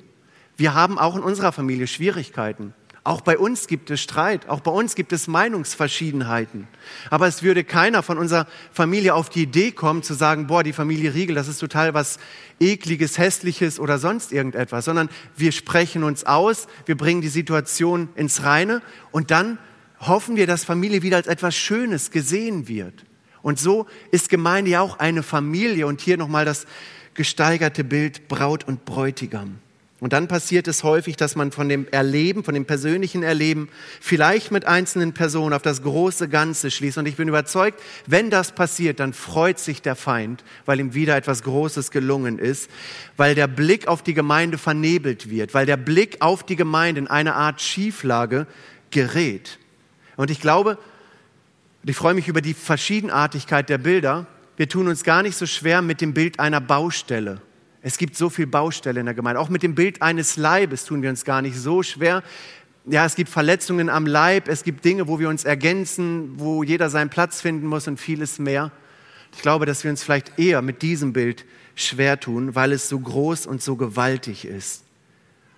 Wir 0.56 0.74
haben 0.74 0.98
auch 0.98 1.16
in 1.16 1.22
unserer 1.22 1.52
Familie 1.52 1.86
Schwierigkeiten. 1.86 2.74
Auch 3.04 3.20
bei 3.20 3.36
uns 3.36 3.66
gibt 3.66 3.90
es 3.90 4.00
Streit, 4.00 4.48
auch 4.48 4.60
bei 4.60 4.70
uns 4.70 4.94
gibt 4.94 5.12
es 5.12 5.26
Meinungsverschiedenheiten. 5.26 6.68
Aber 7.10 7.26
es 7.26 7.42
würde 7.42 7.64
keiner 7.64 8.04
von 8.04 8.16
unserer 8.16 8.46
Familie 8.70 9.14
auf 9.14 9.28
die 9.28 9.42
Idee 9.42 9.72
kommen 9.72 10.04
zu 10.04 10.14
sagen, 10.14 10.46
boah, 10.46 10.62
die 10.62 10.72
Familie 10.72 11.12
Riegel, 11.12 11.34
das 11.34 11.48
ist 11.48 11.58
total 11.58 11.94
was 11.94 12.20
ekliges, 12.60 13.18
hässliches 13.18 13.80
oder 13.80 13.98
sonst 13.98 14.32
irgendetwas, 14.32 14.84
sondern 14.84 15.08
wir 15.36 15.50
sprechen 15.50 16.04
uns 16.04 16.24
aus, 16.24 16.68
wir 16.86 16.96
bringen 16.96 17.22
die 17.22 17.28
Situation 17.28 18.08
ins 18.14 18.44
Reine 18.44 18.82
und 19.10 19.32
dann 19.32 19.58
hoffen 19.98 20.36
wir, 20.36 20.46
dass 20.46 20.64
Familie 20.64 21.02
wieder 21.02 21.16
als 21.16 21.26
etwas 21.26 21.56
Schönes 21.56 22.12
gesehen 22.12 22.68
wird. 22.68 23.04
Und 23.42 23.58
so 23.58 23.86
ist 24.12 24.28
Gemeinde 24.28 24.70
ja 24.70 24.80
auch 24.80 25.00
eine 25.00 25.24
Familie 25.24 25.88
und 25.88 26.00
hier 26.00 26.16
nochmal 26.16 26.44
das 26.44 26.66
gesteigerte 27.14 27.84
Bild 27.84 28.28
Braut 28.28 28.64
und 28.64 28.84
Bräutigam. 28.84 29.58
Und 30.02 30.12
dann 30.12 30.26
passiert 30.26 30.66
es 30.66 30.82
häufig, 30.82 31.14
dass 31.14 31.36
man 31.36 31.52
von 31.52 31.68
dem 31.68 31.86
Erleben, 31.92 32.42
von 32.42 32.54
dem 32.54 32.64
persönlichen 32.64 33.22
Erleben, 33.22 33.68
vielleicht 34.00 34.50
mit 34.50 34.64
einzelnen 34.64 35.12
Personen 35.12 35.52
auf 35.52 35.62
das 35.62 35.80
große 35.80 36.28
Ganze 36.28 36.72
schließt. 36.72 36.98
Und 36.98 37.06
ich 37.06 37.14
bin 37.14 37.28
überzeugt, 37.28 37.80
wenn 38.08 38.28
das 38.28 38.50
passiert, 38.50 38.98
dann 38.98 39.12
freut 39.12 39.60
sich 39.60 39.80
der 39.80 39.94
Feind, 39.94 40.42
weil 40.66 40.80
ihm 40.80 40.94
wieder 40.94 41.16
etwas 41.16 41.44
Großes 41.44 41.92
gelungen 41.92 42.40
ist, 42.40 42.68
weil 43.16 43.36
der 43.36 43.46
Blick 43.46 43.86
auf 43.86 44.02
die 44.02 44.12
Gemeinde 44.12 44.58
vernebelt 44.58 45.30
wird, 45.30 45.54
weil 45.54 45.66
der 45.66 45.76
Blick 45.76 46.16
auf 46.18 46.42
die 46.42 46.56
Gemeinde 46.56 47.02
in 47.02 47.06
eine 47.06 47.36
Art 47.36 47.60
Schieflage 47.60 48.48
gerät. 48.90 49.60
Und 50.16 50.32
ich 50.32 50.40
glaube, 50.40 50.78
ich 51.84 51.94
freue 51.94 52.14
mich 52.14 52.26
über 52.26 52.40
die 52.40 52.54
Verschiedenartigkeit 52.54 53.68
der 53.68 53.78
Bilder. 53.78 54.26
Wir 54.56 54.68
tun 54.68 54.88
uns 54.88 55.04
gar 55.04 55.22
nicht 55.22 55.36
so 55.36 55.46
schwer 55.46 55.82
mit 55.82 56.00
dem 56.00 56.14
Bild 56.14 56.38
einer 56.38 56.60
Baustelle 56.60 57.40
es 57.82 57.98
gibt 57.98 58.16
so 58.16 58.30
viel 58.30 58.46
Baustelle 58.46 59.00
in 59.00 59.06
der 59.06 59.14
Gemeinde. 59.14 59.40
Auch 59.40 59.48
mit 59.48 59.62
dem 59.64 59.74
Bild 59.74 60.00
eines 60.00 60.36
Leibes 60.36 60.84
tun 60.84 61.02
wir 61.02 61.10
uns 61.10 61.24
gar 61.24 61.42
nicht 61.42 61.56
so 61.56 61.82
schwer. 61.82 62.22
Ja, 62.86 63.04
es 63.04 63.16
gibt 63.16 63.28
Verletzungen 63.28 63.88
am 63.88 64.06
Leib, 64.06 64.48
es 64.48 64.62
gibt 64.64 64.84
Dinge, 64.84 65.08
wo 65.08 65.18
wir 65.18 65.28
uns 65.28 65.44
ergänzen, 65.44 66.32
wo 66.36 66.62
jeder 66.62 66.90
seinen 66.90 67.10
Platz 67.10 67.40
finden 67.40 67.66
muss 67.66 67.88
und 67.88 67.98
vieles 68.00 68.38
mehr. 68.38 68.70
Ich 69.32 69.42
glaube, 69.42 69.66
dass 69.66 69.82
wir 69.82 69.90
uns 69.90 70.02
vielleicht 70.02 70.38
eher 70.38 70.62
mit 70.62 70.82
diesem 70.82 71.12
Bild 71.12 71.44
schwer 71.74 72.20
tun, 72.20 72.54
weil 72.54 72.72
es 72.72 72.88
so 72.88 72.98
groß 72.98 73.46
und 73.46 73.62
so 73.62 73.76
gewaltig 73.76 74.44
ist. 74.44 74.84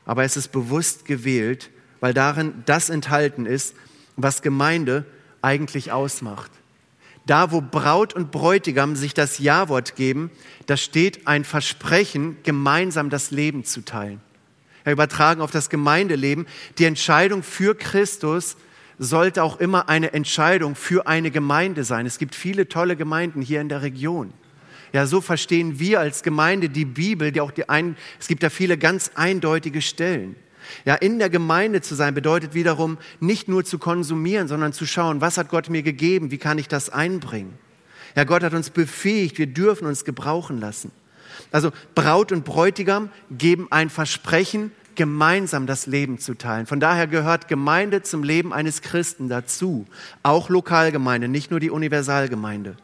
Aber 0.07 0.25
es 0.25 0.37
ist 0.37 0.49
bewusst 0.49 1.05
gewählt, 1.05 1.71
weil 2.01 2.15
darin 2.15 2.63
das 2.67 2.89
enthalten 2.89 3.47
ist, 3.47 3.75
was 4.17 4.43
Gemeinde 4.43 5.05
eigentlich 5.43 5.93
ausmacht. 5.93 6.51
Da, 7.27 7.51
wo 7.51 7.63
Braut 7.63 8.13
und 8.13 8.31
Bräutigam 8.31 8.97
sich 8.97 9.15
das 9.15 9.39
Ja-Wort 9.39 9.97
geben, 9.97 10.31
da 10.67 10.77
steht 10.77 11.27
ein 11.27 11.45
Versprechen, 11.45 12.37
gemeinsam 12.43 13.09
das 13.09 13.31
Leben 13.31 13.65
zu 13.65 13.83
teilen. 13.83 14.21
Ja, 14.85 14.93
übertragen 14.93 15.41
auf 15.41 15.51
das 15.51 15.71
Gemeindeleben. 15.71 16.47
Die 16.79 16.85
Entscheidung 16.85 17.43
für 17.43 17.75
Christus 17.75 18.57
sollte 18.99 19.43
auch 19.43 19.59
immer 19.59 19.89
eine 19.89 20.13
Entscheidung 20.13 20.75
für 20.75 21.07
eine 21.07 21.31
Gemeinde 21.31 21.85
sein. 21.85 22.07
Es 22.07 22.19
gibt 22.19 22.35
viele 22.35 22.69
tolle 22.69 22.95
Gemeinden 22.95 23.41
hier 23.41 23.61
in 23.61 23.69
der 23.69 23.83
Region. 23.83 24.33
Ja, 24.93 25.07
so 25.07 25.21
verstehen 25.21 25.81
wir 25.81 26.01
als 26.01 26.23
Gemeinde 26.23 26.69
die 26.69 26.85
Bibel, 26.85 27.33
die 27.33 27.41
auch 27.41 27.51
die 27.51 27.69
ein, 27.69 27.97
es 28.21 28.29
gibt 28.29 28.43
da 28.43 28.51
viele 28.51 28.79
ganz 28.79 29.11
eindeutige 29.15 29.83
Stellen. 29.83 30.37
Ja, 30.85 30.95
in 30.95 31.19
der 31.19 31.31
Gemeinde 31.31 31.81
zu 31.81 31.95
sein 31.95 32.15
bedeutet 32.15 32.55
wiederum 32.55 32.99
nicht 33.21 33.49
nur 33.49 33.65
zu 33.65 33.79
konsumieren, 33.79 34.49
sondern 34.49 34.73
zu 34.73 34.87
schauen, 34.87 35.21
was 35.21 35.39
hat 35.39 35.49
Gott 35.49 35.71
mir 35.71 35.83
gegeben, 35.83 36.31
wie 36.31 36.39
kann 36.39 36.59
ich 36.59 36.69
das 36.69 36.91
einbringen. 36.91 37.59
Ja, 38.17 38.25
Gott 38.25 38.43
hat 38.43 38.55
uns 38.55 38.71
befähigt, 38.71 39.39
wir 39.39 39.47
dürfen 39.47 39.87
uns 39.87 40.05
gebrauchen 40.05 40.61
lassen. 40.61 40.93
Also 41.51 41.71
Braut 41.95 42.33
und 42.33 42.45
Bräutigam 42.45 43.11
geben 43.31 43.67
ein 43.71 43.91
Versprechen, 43.91 44.73
gemeinsam 44.95 45.67
das 45.67 45.87
Leben 45.87 46.19
zu 46.19 46.35
teilen. 46.35 46.67
Von 46.67 46.81
daher 46.81 47.07
gehört 47.07 47.49
Gemeinde 47.49 48.03
zum 48.03 48.23
Leben 48.23 48.53
eines 48.53 48.83
Christen 48.83 49.29
dazu, 49.29 49.87
auch 50.23 50.49
Lokalgemeinde, 50.49 51.29
nicht 51.29 51.51
nur 51.51 51.61
die 51.61 51.71
Universalgemeinde. 51.71 52.77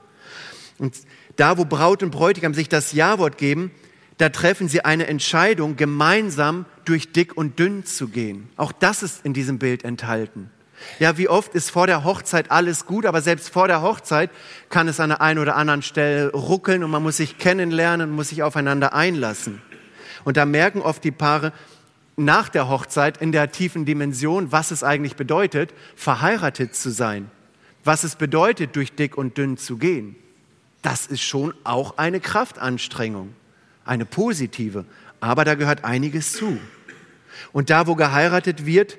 Und 0.79 0.97
da, 1.37 1.59
wo 1.59 1.65
Braut 1.65 2.03
und 2.03 2.11
Bräutigam 2.11 2.55
sich 2.55 2.69
das 2.69 2.93
Ja-Wort 2.93 3.39
geben, 3.39 3.71
da 4.19 4.29
treffen 4.29 4.69
sie 4.69 4.85
eine 4.85 5.07
Entscheidung, 5.07 5.77
gemeinsam 5.77 6.67
durch 6.91 7.13
dick 7.13 7.37
und 7.37 7.59
dünn 7.59 7.85
zu 7.85 8.09
gehen. 8.09 8.49
Auch 8.57 8.73
das 8.73 9.03
ist 9.03 9.25
in 9.25 9.33
diesem 9.33 9.59
Bild 9.59 9.85
enthalten. 9.85 10.51
Ja, 10.99 11.19
wie 11.19 11.29
oft 11.29 11.55
ist 11.55 11.71
vor 11.71 11.87
der 11.87 12.05
Hochzeit 12.05 12.51
alles 12.51 12.87
gut, 12.87 13.07
aber 13.07 13.21
selbst 13.21 13.51
vor 13.51 13.69
der 13.69 13.83
Hochzeit 13.83 14.31
kann 14.71 14.89
es 14.89 14.99
an 15.01 15.11
der 15.11 15.21
einen 15.21 15.39
oder 15.39 15.57
anderen 15.57 15.83
Stelle 15.83 16.33
ruckeln 16.33 16.83
und 16.85 16.91
man 16.91 17.03
muss 17.03 17.19
sich 17.19 17.39
kennenlernen 17.39 18.11
und 18.11 18.17
muss 18.17 18.31
sich 18.31 18.43
aufeinander 18.43 18.95
einlassen. 18.95 19.61
Und 20.25 20.37
da 20.37 20.47
merken 20.47 20.81
oft 20.81 21.05
die 21.05 21.11
Paare 21.11 21.53
nach 22.17 22.49
der 22.49 22.69
Hochzeit 22.69 23.19
in 23.19 23.33
der 23.33 23.53
tiefen 23.53 23.85
Dimension, 23.85 24.53
was 24.53 24.71
es 24.71 24.83
eigentlich 24.83 25.17
bedeutet, 25.17 25.73
verheiratet 25.97 26.75
zu 26.75 26.91
sein. 26.91 27.31
Was 27.85 28.05
es 28.05 28.17
bedeutet, 28.17 28.77
durch 28.77 28.95
dick 28.95 29.17
und 29.17 29.39
dünn 29.39 29.57
zu 29.57 29.79
gehen 29.79 30.17
das 30.83 31.07
ist 31.07 31.23
schon 31.23 31.55
auch 31.65 31.99
eine 31.99 32.21
Kraftanstrengung, 32.21 33.35
eine 33.85 34.07
positive. 34.07 34.85
Aber 35.21 35.45
da 35.45 35.55
gehört 35.55 35.85
einiges 35.85 36.33
zu. 36.33 36.59
Und 37.53 37.71
da, 37.71 37.87
wo 37.87 37.95
geheiratet 37.95 38.67
wird, 38.67 38.99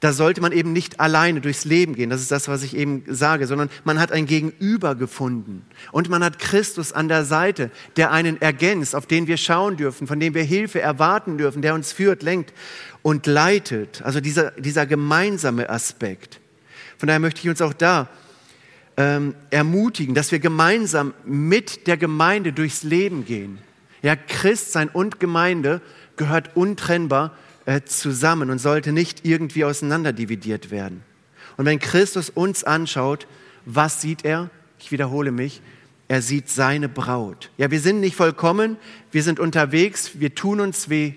da 0.00 0.12
sollte 0.12 0.40
man 0.40 0.52
eben 0.52 0.72
nicht 0.72 1.00
alleine 1.00 1.40
durchs 1.40 1.64
Leben 1.64 1.94
gehen. 1.94 2.10
Das 2.10 2.20
ist 2.20 2.30
das, 2.30 2.46
was 2.46 2.62
ich 2.62 2.76
eben 2.76 3.02
sage, 3.08 3.46
sondern 3.48 3.68
man 3.84 3.98
hat 3.98 4.12
ein 4.12 4.26
Gegenüber 4.26 4.94
gefunden. 4.94 5.64
Und 5.90 6.08
man 6.08 6.22
hat 6.22 6.38
Christus 6.38 6.92
an 6.92 7.08
der 7.08 7.24
Seite, 7.24 7.70
der 7.96 8.12
einen 8.12 8.40
ergänzt, 8.40 8.94
auf 8.94 9.06
den 9.06 9.26
wir 9.26 9.36
schauen 9.36 9.76
dürfen, 9.76 10.06
von 10.06 10.20
dem 10.20 10.34
wir 10.34 10.44
Hilfe 10.44 10.80
erwarten 10.80 11.36
dürfen, 11.36 11.62
der 11.62 11.74
uns 11.74 11.92
führt, 11.92 12.22
lenkt 12.22 12.52
und 13.02 13.26
leitet. 13.26 14.02
Also 14.02 14.20
dieser, 14.20 14.52
dieser 14.52 14.86
gemeinsame 14.86 15.68
Aspekt. 15.68 16.38
Von 16.96 17.08
daher 17.08 17.20
möchte 17.20 17.40
ich 17.40 17.48
uns 17.48 17.60
auch 17.60 17.72
da 17.72 18.08
ähm, 18.96 19.34
ermutigen, 19.50 20.14
dass 20.14 20.30
wir 20.30 20.38
gemeinsam 20.38 21.12
mit 21.24 21.88
der 21.88 21.96
Gemeinde 21.96 22.52
durchs 22.52 22.84
Leben 22.84 23.24
gehen. 23.24 23.58
Ja, 24.02 24.14
Christsein 24.14 24.88
und 24.88 25.18
Gemeinde 25.18 25.80
gehört 26.16 26.56
untrennbar 26.56 27.36
äh, 27.68 27.84
zusammen 27.84 28.48
und 28.48 28.58
sollte 28.58 28.92
nicht 28.92 29.26
irgendwie 29.26 29.62
auseinanderdividiert 29.62 30.70
werden. 30.70 31.02
Und 31.58 31.66
wenn 31.66 31.78
Christus 31.78 32.30
uns 32.30 32.64
anschaut, 32.64 33.26
was 33.66 34.00
sieht 34.00 34.24
er? 34.24 34.48
Ich 34.78 34.90
wiederhole 34.90 35.32
mich. 35.32 35.60
Er 36.08 36.22
sieht 36.22 36.48
seine 36.48 36.88
Braut. 36.88 37.50
Ja, 37.58 37.70
wir 37.70 37.80
sind 37.80 38.00
nicht 38.00 38.16
vollkommen, 38.16 38.78
wir 39.12 39.22
sind 39.22 39.38
unterwegs, 39.38 40.12
wir 40.14 40.34
tun 40.34 40.60
uns 40.60 40.88
weh, 40.88 41.12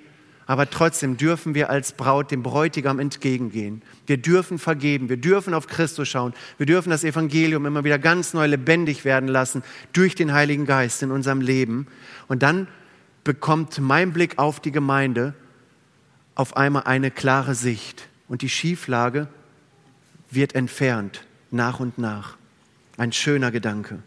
aber 0.45 0.69
trotzdem 0.69 1.15
dürfen 1.15 1.55
wir 1.55 1.69
als 1.69 1.93
Braut 1.93 2.31
dem 2.31 2.43
Bräutigam 2.43 2.99
entgegengehen. 2.99 3.81
Wir 4.05 4.17
dürfen 4.17 4.59
vergeben, 4.59 5.07
wir 5.07 5.15
dürfen 5.15 5.53
auf 5.53 5.67
Christus 5.67 6.09
schauen, 6.09 6.33
wir 6.57 6.65
dürfen 6.65 6.89
das 6.89 7.05
Evangelium 7.05 7.65
immer 7.65 7.85
wieder 7.85 7.97
ganz 7.97 8.33
neu 8.33 8.47
lebendig 8.47 9.05
werden 9.05 9.29
lassen 9.29 9.63
durch 9.93 10.15
den 10.15 10.33
Heiligen 10.33 10.65
Geist 10.65 11.01
in 11.01 11.11
unserem 11.11 11.39
Leben. 11.39 11.87
Und 12.27 12.43
dann 12.43 12.67
bekommt 13.23 13.79
mein 13.79 14.11
Blick 14.11 14.37
auf 14.37 14.59
die 14.59 14.73
Gemeinde 14.73 15.33
auf 16.35 16.57
einmal 16.57 16.83
eine 16.83 17.11
klare 17.11 17.55
Sicht 17.55 18.07
und 18.27 18.41
die 18.41 18.49
Schieflage 18.49 19.27
wird 20.29 20.55
entfernt 20.55 21.25
nach 21.51 21.79
und 21.79 21.97
nach. 21.97 22.37
Ein 22.97 23.11
schöner 23.11 23.51
Gedanke. 23.51 23.99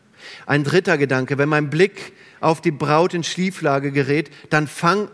Ein 0.47 0.65
dritter 0.65 0.97
Gedanke, 0.97 1.39
wenn 1.39 1.49
mein 1.49 1.71
Blick 1.71 2.13
auf 2.41 2.61
die 2.61 2.71
Braut 2.71 3.15
in 3.15 3.25
Schieflage 3.25 3.93
gerät, 3.93 4.31
dann 4.51 4.67
fang 4.67 5.09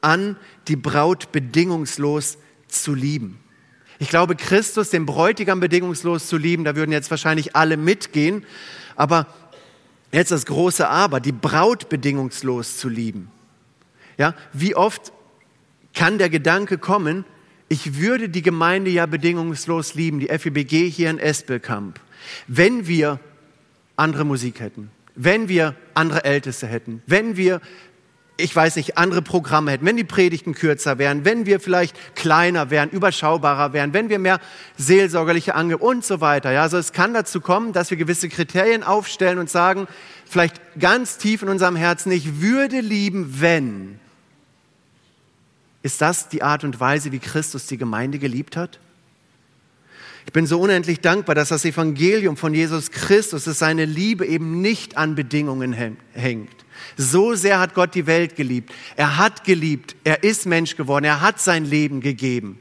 an, 0.00 0.36
die 0.68 0.76
Braut 0.76 1.32
bedingungslos 1.32 2.38
zu 2.68 2.94
lieben. 2.94 3.38
Ich 3.98 4.08
glaube, 4.08 4.36
Christus, 4.36 4.90
den 4.90 5.06
Bräutigam 5.06 5.60
bedingungslos 5.60 6.28
zu 6.28 6.36
lieben, 6.36 6.64
da 6.64 6.76
würden 6.76 6.92
jetzt 6.92 7.10
wahrscheinlich 7.10 7.56
alle 7.56 7.76
mitgehen. 7.76 8.44
Aber 8.94 9.26
jetzt 10.12 10.32
das 10.32 10.46
große 10.46 10.88
Aber, 10.88 11.20
die 11.20 11.32
Braut 11.32 11.88
bedingungslos 11.88 12.76
zu 12.76 12.88
lieben. 12.88 13.30
Ja, 14.18 14.34
wie 14.52 14.74
oft 14.74 15.12
kann 15.96 16.18
der 16.18 16.30
Gedanke 16.30 16.78
kommen, 16.78 17.24
ich 17.68 17.98
würde 17.98 18.28
die 18.28 18.42
Gemeinde 18.42 18.90
ja 18.90 19.06
bedingungslos 19.06 19.94
lieben, 19.94 20.20
die 20.20 20.28
FEBG 20.28 20.88
hier 20.88 21.10
in 21.10 21.18
Espelkamp, 21.18 21.98
wenn 22.46 22.86
wir 22.86 23.18
andere 23.96 24.24
Musik 24.24 24.60
hätten, 24.60 24.90
wenn 25.16 25.48
wir 25.48 25.74
andere 25.94 26.24
Älteste 26.24 26.68
hätten, 26.68 27.02
wenn 27.06 27.36
wir 27.36 27.60
ich 28.38 28.54
weiß 28.54 28.76
nicht, 28.76 28.98
andere 28.98 29.22
Programme 29.22 29.70
hätten, 29.70 29.86
wenn 29.86 29.96
die 29.96 30.04
Predigten 30.04 30.54
kürzer 30.54 30.98
wären, 30.98 31.24
wenn 31.24 31.46
wir 31.46 31.58
vielleicht 31.58 31.96
kleiner 32.14 32.70
wären, 32.70 32.90
überschaubarer 32.90 33.72
wären, 33.72 33.94
wenn 33.94 34.10
wir 34.10 34.18
mehr 34.18 34.40
seelsorgerliche 34.76 35.54
Angebote 35.54 35.86
und 35.86 36.04
so 36.04 36.20
weiter. 36.20 36.52
Ja, 36.52 36.62
also 36.62 36.76
es 36.76 36.92
kann 36.92 37.14
dazu 37.14 37.40
kommen, 37.40 37.72
dass 37.72 37.90
wir 37.90 37.96
gewisse 37.96 38.28
Kriterien 38.28 38.82
aufstellen 38.82 39.38
und 39.38 39.48
sagen, 39.48 39.88
vielleicht 40.26 40.60
ganz 40.78 41.16
tief 41.16 41.42
in 41.42 41.48
unserem 41.48 41.76
Herzen, 41.76 42.12
ich 42.12 42.42
würde 42.42 42.80
lieben, 42.80 43.40
wenn. 43.40 43.98
Ist 45.86 46.00
das 46.00 46.28
die 46.28 46.42
Art 46.42 46.64
und 46.64 46.80
Weise, 46.80 47.12
wie 47.12 47.20
Christus 47.20 47.66
die 47.66 47.78
Gemeinde 47.78 48.18
geliebt 48.18 48.56
hat? 48.56 48.80
Ich 50.26 50.32
bin 50.32 50.44
so 50.44 50.60
unendlich 50.60 50.98
dankbar, 51.00 51.36
dass 51.36 51.50
das 51.50 51.64
Evangelium 51.64 52.36
von 52.36 52.52
Jesus 52.54 52.90
Christus, 52.90 53.44
dass 53.44 53.60
seine 53.60 53.84
Liebe 53.84 54.26
eben 54.26 54.60
nicht 54.60 54.96
an 54.96 55.14
Bedingungen 55.14 55.72
hängt. 55.72 56.50
So 56.96 57.36
sehr 57.36 57.60
hat 57.60 57.74
Gott 57.74 57.94
die 57.94 58.08
Welt 58.08 58.34
geliebt. 58.34 58.72
Er 58.96 59.16
hat 59.16 59.44
geliebt. 59.44 59.94
Er 60.02 60.24
ist 60.24 60.44
Mensch 60.44 60.74
geworden. 60.74 61.04
Er 61.04 61.20
hat 61.20 61.38
sein 61.38 61.64
Leben 61.64 62.00
gegeben. 62.00 62.58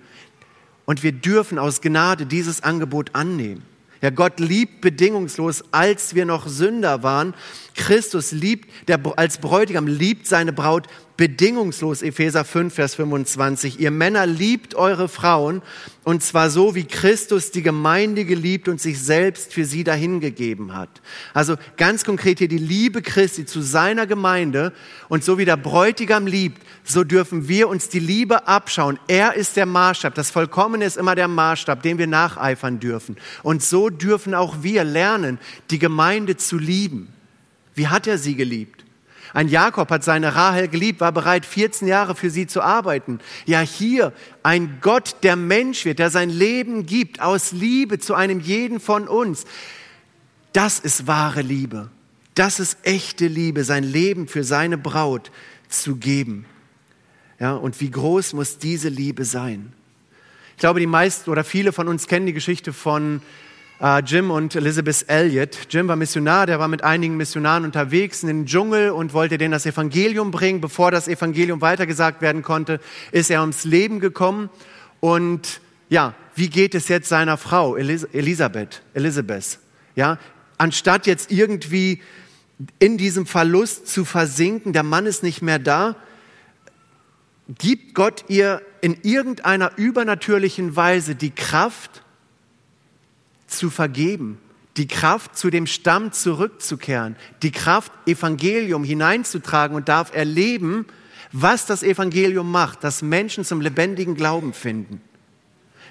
Und 0.85 1.01
wir 1.01 1.11
dürfen 1.11 1.57
aus 1.57 1.81
Gnade 1.81 2.27
dieses 2.27 2.61
Angebot 2.61 3.15
annehmen. 3.15 3.63
Ja, 4.03 4.11
Gott 4.11 4.39
liebt 4.39 4.81
bedingungslos, 4.81 5.63
als 5.71 6.13
wir 6.13 6.25
noch 6.25 6.47
Sünder 6.47 7.01
waren. 7.01 7.33
Christus 7.73 8.31
liebt, 8.31 8.69
der 8.87 8.99
als 9.17 9.39
Bräutigam 9.39 9.87
liebt 9.87 10.27
seine 10.27 10.53
Braut 10.53 10.87
bedingungslos, 11.17 12.01
Epheser 12.01 12.43
5, 12.43 12.73
Vers 12.73 12.95
25. 12.95 13.79
Ihr 13.79 13.91
Männer 13.91 14.25
liebt 14.25 14.75
eure 14.75 15.07
Frauen 15.07 15.61
und 16.03 16.21
zwar 16.21 16.49
so, 16.49 16.75
wie 16.75 16.83
Christus 16.83 17.51
die 17.51 17.61
Gemeinde 17.61 18.25
geliebt 18.25 18.67
und 18.67 18.81
sich 18.81 19.01
selbst 19.01 19.53
für 19.53 19.63
sie 19.63 19.83
dahingegeben 19.83 20.75
hat. 20.75 20.89
Also 21.33 21.55
ganz 21.77 22.03
konkret 22.03 22.39
hier 22.39 22.49
die 22.49 22.57
Liebe 22.57 23.01
Christi 23.01 23.45
zu 23.45 23.61
seiner 23.61 24.07
Gemeinde 24.07 24.73
und 25.07 25.23
so 25.23 25.37
wie 25.37 25.45
der 25.45 25.57
Bräutigam 25.57 26.27
liebt, 26.27 26.61
so 26.83 27.03
dürfen 27.03 27.47
wir 27.47 27.69
uns 27.69 27.87
die 27.87 27.99
Liebe 27.99 28.47
abschauen. 28.47 28.99
Er 29.07 29.35
ist 29.35 29.55
der 29.55 29.65
Maßstab. 29.65 30.13
Das 30.15 30.31
Vollkommene 30.31 30.83
ist 30.83 30.97
immer 30.97 31.15
der 31.15 31.29
Maßstab, 31.29 31.81
dem 31.81 31.97
wir 31.97 32.07
nacheifern 32.07 32.79
dürfen. 32.79 33.15
Und 33.41 33.63
so 33.63 33.89
dürfen 33.89 34.35
auch 34.35 34.63
wir 34.63 34.83
lernen, 34.83 35.39
die 35.71 35.79
Gemeinde 35.79 36.35
zu 36.35 36.57
lieben. 36.57 37.13
Wie 37.73 37.87
hat 37.87 38.05
er 38.05 38.17
sie 38.17 38.35
geliebt? 38.35 38.74
Ein 39.35 39.49
Jakob 39.49 39.89
hat 39.89 40.01
seine 40.01 40.33
Rahel 40.33 40.69
geliebt, 40.69 41.01
war 41.01 41.11
bereit, 41.11 41.45
14 41.45 41.89
Jahre 41.89 42.15
für 42.15 42.29
sie 42.29 42.47
zu 42.47 42.61
arbeiten. 42.61 43.19
Ja, 43.45 43.59
hier 43.59 44.13
ein 44.43 44.77
Gott, 44.79 45.17
der 45.23 45.35
Mensch 45.35 45.83
wird, 45.83 45.99
der 45.99 46.09
sein 46.09 46.29
Leben 46.29 46.85
gibt 46.85 47.19
aus 47.19 47.51
Liebe 47.51 47.99
zu 47.99 48.15
einem 48.15 48.39
jeden 48.39 48.79
von 48.79 49.09
uns. 49.09 49.43
Das 50.53 50.79
ist 50.79 51.05
wahre 51.07 51.41
Liebe. 51.41 51.89
Das 52.33 52.61
ist 52.61 52.77
echte 52.83 53.27
Liebe, 53.27 53.65
sein 53.65 53.83
Leben 53.83 54.29
für 54.29 54.45
seine 54.45 54.77
Braut 54.77 55.31
zu 55.67 55.97
geben. 55.97 56.45
Ja, 57.37 57.55
und 57.55 57.81
wie 57.81 57.91
groß 57.91 58.31
muss 58.31 58.57
diese 58.57 58.87
Liebe 58.87 59.25
sein? 59.25 59.73
Ich 60.51 60.59
glaube, 60.59 60.79
die 60.79 60.87
meisten 60.87 61.29
oder 61.29 61.43
viele 61.43 61.73
von 61.73 61.89
uns 61.89 62.07
kennen 62.07 62.25
die 62.25 62.31
Geschichte 62.31 62.71
von 62.71 63.21
äh, 63.81 64.01
Jim 64.01 64.31
und 64.31 64.55
Elizabeth 64.55 65.05
Elliot. 65.07 65.67
Jim 65.69 65.87
war 65.87 65.95
Missionar, 65.95 66.45
der 66.45 66.59
war 66.59 66.67
mit 66.67 66.83
einigen 66.83 67.17
Missionaren 67.17 67.65
unterwegs 67.65 68.23
in 68.23 68.27
den 68.27 68.45
Dschungel 68.45 68.91
und 68.91 69.13
wollte 69.13 69.37
denen 69.37 69.51
das 69.51 69.65
Evangelium 69.65 70.31
bringen. 70.31 70.61
Bevor 70.61 70.91
das 70.91 71.07
Evangelium 71.07 71.61
weitergesagt 71.61 72.21
werden 72.21 72.41
konnte, 72.41 72.79
ist 73.11 73.29
er 73.29 73.41
ums 73.41 73.63
Leben 73.63 73.99
gekommen. 73.99 74.49
Und 74.99 75.61
ja, 75.89 76.15
wie 76.35 76.49
geht 76.49 76.75
es 76.75 76.87
jetzt 76.87 77.09
seiner 77.09 77.37
Frau 77.37 77.75
Elisabeth? 77.75 78.81
Elizabeth, 78.93 79.59
ja, 79.95 80.17
anstatt 80.57 81.07
jetzt 81.07 81.31
irgendwie 81.31 82.01
in 82.79 82.97
diesem 82.97 83.25
Verlust 83.25 83.87
zu 83.87 84.05
versinken, 84.05 84.73
der 84.73 84.83
Mann 84.83 85.05
ist 85.05 85.23
nicht 85.23 85.41
mehr 85.41 85.59
da, 85.59 85.95
gibt 87.57 87.93
Gott 87.93 88.25
ihr 88.27 88.61
in 88.81 88.97
irgendeiner 89.03 89.77
übernatürlichen 89.77 90.75
Weise 90.75 91.15
die 91.15 91.31
Kraft 91.31 92.01
zu 93.47 93.69
vergeben, 93.69 94.37
die 94.77 94.87
Kraft 94.87 95.37
zu 95.37 95.49
dem 95.49 95.67
Stamm 95.67 96.11
zurückzukehren, 96.11 97.15
die 97.41 97.51
Kraft 97.51 97.91
Evangelium 98.05 98.83
hineinzutragen 98.83 99.75
und 99.75 99.87
darf 99.87 100.13
erleben, 100.13 100.85
was 101.31 101.65
das 101.65 101.83
Evangelium 101.83 102.51
macht, 102.51 102.83
dass 102.83 103.01
Menschen 103.01 103.45
zum 103.45 103.61
lebendigen 103.61 104.15
Glauben 104.15 104.53
finden. 104.53 105.01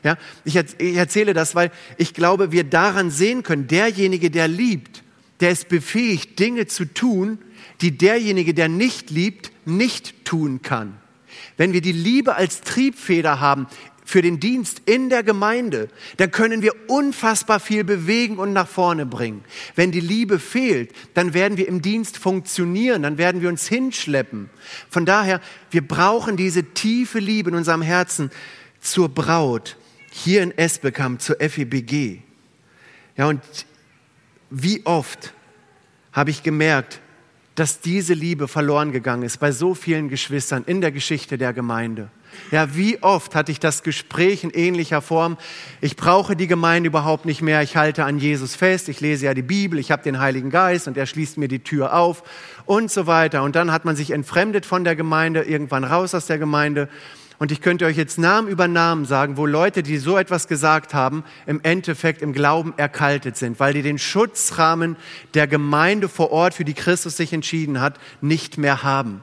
Ja, 0.02 0.18
ich 0.44 0.56
erzähle 0.56 1.32
das, 1.32 1.54
weil 1.54 1.70
ich 1.96 2.12
glaube, 2.12 2.52
wir 2.52 2.64
daran 2.64 3.10
sehen 3.10 3.42
können, 3.42 3.66
derjenige, 3.66 4.30
der 4.30 4.48
liebt, 4.48 5.02
der 5.40 5.50
ist 5.50 5.68
befähigt, 5.68 6.38
Dinge 6.38 6.66
zu 6.66 6.84
tun, 6.84 7.38
die 7.80 7.96
derjenige, 7.96 8.52
der 8.52 8.68
nicht 8.68 9.10
liebt, 9.10 9.50
nicht 9.64 10.26
tun 10.26 10.60
kann. 10.60 10.98
Wenn 11.56 11.72
wir 11.72 11.80
die 11.80 11.92
Liebe 11.92 12.36
als 12.36 12.60
Triebfeder 12.60 13.40
haben 13.40 13.66
für 14.04 14.20
den 14.20 14.38
Dienst 14.38 14.82
in 14.84 15.08
der 15.08 15.22
Gemeinde, 15.22 15.88
dann 16.18 16.30
können 16.30 16.60
wir 16.60 16.72
unfassbar 16.88 17.58
viel 17.58 17.84
bewegen 17.84 18.36
und 18.36 18.52
nach 18.52 18.68
vorne 18.68 19.06
bringen. 19.06 19.42
Wenn 19.74 19.92
die 19.92 20.00
Liebe 20.00 20.38
fehlt, 20.38 20.92
dann 21.14 21.32
werden 21.32 21.56
wir 21.56 21.66
im 21.66 21.80
Dienst 21.80 22.18
funktionieren, 22.18 23.02
dann 23.02 23.16
werden 23.16 23.40
wir 23.40 23.48
uns 23.48 23.66
hinschleppen. 23.66 24.50
Von 24.90 25.06
daher, 25.06 25.40
wir 25.70 25.86
brauchen 25.86 26.36
diese 26.36 26.64
tiefe 26.64 27.18
Liebe 27.18 27.50
in 27.50 27.56
unserem 27.56 27.82
Herzen 27.82 28.30
zur 28.80 29.08
Braut, 29.08 29.76
hier 30.10 30.42
in 30.42 30.56
Esbekamp, 30.56 31.22
zur 31.22 31.36
FEBG. 31.40 32.20
Ja, 33.16 33.26
und 33.28 33.40
wie 34.50 34.84
oft 34.84 35.32
habe 36.12 36.30
ich 36.30 36.42
gemerkt, 36.42 37.00
dass 37.54 37.80
diese 37.80 38.14
Liebe 38.14 38.48
verloren 38.48 38.92
gegangen 38.92 39.22
ist 39.22 39.38
bei 39.38 39.52
so 39.52 39.74
vielen 39.74 40.08
Geschwistern 40.08 40.64
in 40.66 40.80
der 40.80 40.92
Geschichte 40.92 41.38
der 41.38 41.52
Gemeinde. 41.52 42.10
Ja, 42.50 42.74
wie 42.74 43.02
oft 43.02 43.34
hatte 43.34 43.52
ich 43.52 43.60
das 43.60 43.82
Gespräch 43.82 44.44
in 44.44 44.50
ähnlicher 44.50 45.02
Form, 45.02 45.36
ich 45.80 45.96
brauche 45.96 46.36
die 46.36 46.46
Gemeinde 46.46 46.88
überhaupt 46.88 47.24
nicht 47.24 47.42
mehr, 47.42 47.62
ich 47.62 47.76
halte 47.76 48.04
an 48.04 48.18
Jesus 48.18 48.54
fest, 48.54 48.88
ich 48.88 49.00
lese 49.00 49.26
ja 49.26 49.34
die 49.34 49.42
Bibel, 49.42 49.78
ich 49.78 49.90
habe 49.90 50.02
den 50.02 50.18
Heiligen 50.18 50.50
Geist 50.50 50.88
und 50.88 50.96
er 50.96 51.06
schließt 51.06 51.38
mir 51.38 51.48
die 51.48 51.60
Tür 51.60 51.94
auf 51.94 52.22
und 52.66 52.90
so 52.90 53.06
weiter. 53.06 53.42
Und 53.42 53.56
dann 53.56 53.72
hat 53.72 53.84
man 53.84 53.96
sich 53.96 54.10
entfremdet 54.10 54.66
von 54.66 54.84
der 54.84 54.96
Gemeinde, 54.96 55.42
irgendwann 55.42 55.84
raus 55.84 56.14
aus 56.14 56.26
der 56.26 56.38
Gemeinde. 56.38 56.88
Und 57.38 57.50
ich 57.50 57.60
könnte 57.60 57.84
euch 57.84 57.96
jetzt 57.96 58.18
Namen 58.18 58.48
über 58.48 58.68
Namen 58.68 59.06
sagen, 59.06 59.36
wo 59.36 59.44
Leute, 59.44 59.82
die 59.82 59.98
so 59.98 60.16
etwas 60.16 60.46
gesagt 60.46 60.94
haben, 60.94 61.24
im 61.46 61.60
Endeffekt 61.62 62.22
im 62.22 62.32
Glauben 62.32 62.74
erkaltet 62.76 63.36
sind, 63.36 63.58
weil 63.58 63.74
die 63.74 63.82
den 63.82 63.98
Schutzrahmen 63.98 64.96
der 65.34 65.46
Gemeinde 65.46 66.08
vor 66.08 66.30
Ort, 66.30 66.54
für 66.54 66.64
die 66.64 66.74
Christus 66.74 67.16
sich 67.16 67.32
entschieden 67.32 67.80
hat, 67.80 67.98
nicht 68.20 68.56
mehr 68.56 68.82
haben. 68.82 69.22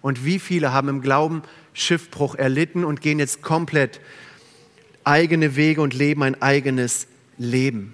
Und 0.00 0.24
wie 0.24 0.38
viele 0.38 0.72
haben 0.72 0.88
im 0.88 1.00
Glauben 1.00 1.42
Schiffbruch 1.74 2.36
erlitten 2.36 2.84
und 2.84 3.02
gehen 3.02 3.18
jetzt 3.18 3.42
komplett 3.42 4.00
eigene 5.04 5.56
Wege 5.56 5.82
und 5.82 5.92
leben 5.92 6.22
ein 6.22 6.40
eigenes 6.40 7.06
Leben. 7.36 7.92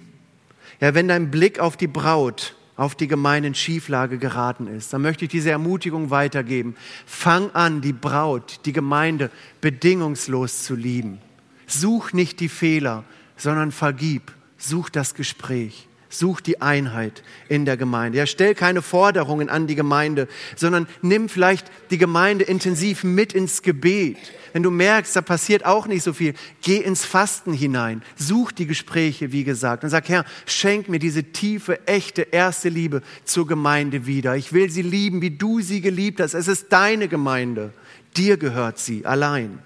Ja, 0.79 0.93
wenn 0.93 1.09
dein 1.09 1.29
Blick 1.29 1.59
auf 1.59 1.75
die 1.75 1.87
Braut 1.87 2.55
auf 2.77 2.95
die 2.95 3.07
Gemeinde 3.07 3.49
in 3.49 3.55
Schieflage 3.55 4.17
geraten 4.17 4.65
ist, 4.65 4.93
dann 4.93 5.01
möchte 5.01 5.25
ich 5.25 5.31
diese 5.31 5.51
Ermutigung 5.51 6.09
weitergeben. 6.09 6.75
Fang 7.05 7.51
an, 7.51 7.81
die 7.81 7.93
Braut, 7.93 8.61
die 8.65 8.73
Gemeinde 8.73 9.29
bedingungslos 9.59 10.63
zu 10.63 10.75
lieben. 10.75 11.19
Such 11.67 12.13
nicht 12.13 12.39
die 12.39 12.49
Fehler, 12.49 13.03
sondern 13.37 13.71
vergib. 13.71 14.31
Such 14.57 14.89
das 14.89 15.13
Gespräch. 15.13 15.87
Such 16.13 16.41
die 16.41 16.61
Einheit 16.61 17.23
in 17.47 17.63
der 17.63 17.77
Gemeinde. 17.77 18.17
Ja, 18.17 18.25
stell 18.25 18.53
keine 18.53 18.81
Forderungen 18.81 19.49
an 19.49 19.65
die 19.65 19.75
Gemeinde, 19.75 20.27
sondern 20.57 20.85
nimm 21.01 21.29
vielleicht 21.29 21.71
die 21.89 21.97
Gemeinde 21.97 22.43
intensiv 22.43 23.05
mit 23.05 23.31
ins 23.31 23.61
Gebet. 23.61 24.17
Wenn 24.51 24.61
du 24.61 24.71
merkst, 24.71 25.15
da 25.15 25.21
passiert 25.21 25.65
auch 25.65 25.87
nicht 25.87 26.03
so 26.03 26.11
viel, 26.11 26.33
geh 26.61 26.77
ins 26.77 27.05
Fasten 27.05 27.53
hinein. 27.53 28.01
Such 28.17 28.51
die 28.51 28.67
Gespräche, 28.67 29.31
wie 29.31 29.45
gesagt, 29.45 29.85
und 29.85 29.89
sag, 29.89 30.09
Herr, 30.09 30.25
schenk 30.45 30.89
mir 30.89 30.99
diese 30.99 31.23
tiefe, 31.23 31.87
echte, 31.87 32.23
erste 32.23 32.67
Liebe 32.67 33.03
zur 33.23 33.47
Gemeinde 33.47 34.05
wieder. 34.05 34.35
Ich 34.35 34.51
will 34.51 34.69
sie 34.69 34.81
lieben, 34.81 35.21
wie 35.21 35.31
du 35.31 35.61
sie 35.61 35.79
geliebt 35.79 36.19
hast. 36.19 36.33
Es 36.33 36.49
ist 36.49 36.73
deine 36.73 37.07
Gemeinde. 37.07 37.71
Dir 38.17 38.35
gehört 38.35 38.79
sie 38.79 39.05
allein. 39.05 39.59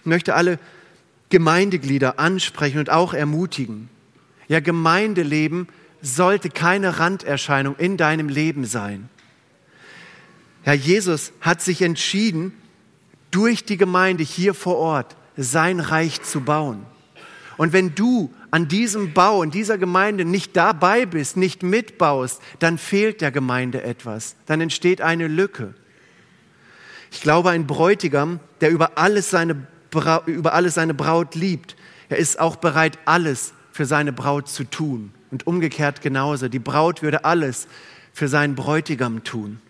Ich 0.00 0.06
möchte 0.06 0.34
alle 0.34 0.58
Gemeindeglieder 1.30 2.18
ansprechen 2.18 2.78
und 2.78 2.90
auch 2.90 3.14
ermutigen. 3.14 3.88
Ja, 4.48 4.60
Gemeindeleben 4.60 5.68
sollte 6.02 6.50
keine 6.50 6.98
Randerscheinung 6.98 7.76
in 7.76 7.96
deinem 7.96 8.28
Leben 8.28 8.64
sein. 8.64 9.08
Herr 10.62 10.74
Jesus 10.74 11.32
hat 11.40 11.62
sich 11.62 11.82
entschieden, 11.82 12.52
durch 13.30 13.64
die 13.64 13.76
Gemeinde 13.76 14.24
hier 14.24 14.54
vor 14.54 14.76
Ort 14.76 15.16
sein 15.36 15.80
Reich 15.80 16.22
zu 16.22 16.40
bauen. 16.40 16.86
Und 17.56 17.72
wenn 17.72 17.94
du 17.94 18.32
an 18.50 18.68
diesem 18.68 19.12
Bau, 19.12 19.42
in 19.42 19.50
dieser 19.50 19.78
Gemeinde 19.78 20.24
nicht 20.24 20.56
dabei 20.56 21.06
bist, 21.06 21.36
nicht 21.36 21.62
mitbaust, 21.62 22.40
dann 22.58 22.78
fehlt 22.78 23.20
der 23.20 23.30
Gemeinde 23.30 23.82
etwas. 23.82 24.36
Dann 24.46 24.60
entsteht 24.60 25.00
eine 25.00 25.26
Lücke. 25.26 25.74
Ich 27.10 27.20
glaube, 27.20 27.50
ein 27.50 27.66
Bräutigam, 27.66 28.40
der 28.60 28.70
über 28.70 28.98
alles 28.98 29.30
seine, 29.30 29.66
über 30.26 30.54
alles 30.54 30.74
seine 30.74 30.94
Braut 30.94 31.34
liebt, 31.34 31.76
er 32.08 32.18
ist 32.18 32.38
auch 32.38 32.56
bereit, 32.56 32.98
alles 33.04 33.52
für 33.76 33.84
seine 33.84 34.12
Braut 34.12 34.48
zu 34.48 34.64
tun. 34.64 35.12
Und 35.30 35.46
umgekehrt 35.46 36.00
genauso. 36.00 36.48
Die 36.48 36.58
Braut 36.58 37.02
würde 37.02 37.24
alles 37.24 37.68
für 38.14 38.26
seinen 38.26 38.54
Bräutigam 38.54 39.22
tun. 39.22 39.60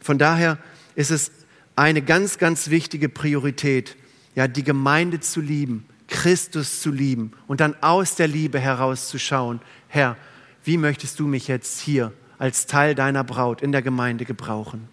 Von 0.00 0.16
daher 0.18 0.58
ist 0.94 1.10
es 1.10 1.30
eine 1.76 2.00
ganz, 2.00 2.38
ganz 2.38 2.70
wichtige 2.70 3.10
Priorität, 3.10 3.96
ja, 4.34 4.48
die 4.48 4.64
Gemeinde 4.64 5.20
zu 5.20 5.42
lieben, 5.42 5.86
Christus 6.08 6.80
zu 6.80 6.90
lieben 6.90 7.32
und 7.46 7.60
dann 7.60 7.76
aus 7.82 8.14
der 8.14 8.28
Liebe 8.28 8.58
herauszuschauen, 8.58 9.60
Herr, 9.88 10.16
wie 10.64 10.78
möchtest 10.78 11.20
du 11.20 11.26
mich 11.26 11.48
jetzt 11.48 11.80
hier 11.80 12.12
als 12.38 12.66
Teil 12.66 12.94
deiner 12.94 13.24
Braut 13.24 13.60
in 13.60 13.72
der 13.72 13.82
Gemeinde 13.82 14.24
gebrauchen? 14.24 14.88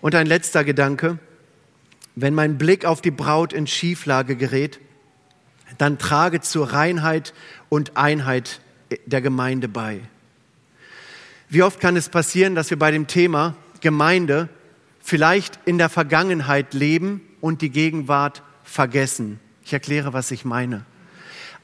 Und 0.00 0.14
ein 0.14 0.26
letzter 0.26 0.64
Gedanke, 0.64 1.18
wenn 2.14 2.34
mein 2.34 2.56
Blick 2.56 2.86
auf 2.86 3.02
die 3.02 3.10
Braut 3.10 3.52
in 3.52 3.66
Schieflage 3.66 4.36
gerät, 4.36 4.80
dann 5.78 5.98
trage 5.98 6.40
zur 6.40 6.72
Reinheit 6.72 7.34
und 7.68 7.96
Einheit 7.96 8.60
der 9.06 9.20
Gemeinde 9.20 9.68
bei. 9.68 10.00
Wie 11.48 11.62
oft 11.62 11.80
kann 11.80 11.96
es 11.96 12.08
passieren, 12.08 12.54
dass 12.54 12.70
wir 12.70 12.78
bei 12.78 12.90
dem 12.90 13.06
Thema 13.06 13.54
Gemeinde 13.80 14.48
vielleicht 15.00 15.58
in 15.64 15.78
der 15.78 15.88
Vergangenheit 15.88 16.72
leben 16.74 17.20
und 17.40 17.62
die 17.62 17.70
Gegenwart 17.70 18.42
vergessen? 18.64 19.38
Ich 19.64 19.72
erkläre, 19.72 20.12
was 20.12 20.30
ich 20.30 20.44
meine. 20.44 20.84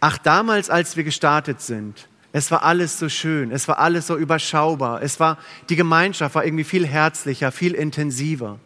Ach, 0.00 0.18
damals, 0.18 0.70
als 0.70 0.96
wir 0.96 1.04
gestartet 1.04 1.60
sind, 1.60 2.08
es 2.32 2.50
war 2.50 2.62
alles 2.62 2.98
so 2.98 3.08
schön, 3.08 3.50
es 3.50 3.66
war 3.66 3.78
alles 3.78 4.06
so 4.06 4.16
überschaubar, 4.16 5.02
es 5.02 5.18
war, 5.18 5.38
die 5.70 5.76
Gemeinschaft 5.76 6.34
war 6.34 6.44
irgendwie 6.44 6.64
viel 6.64 6.86
herzlicher, 6.86 7.50
viel 7.50 7.74
intensiver. 7.74 8.60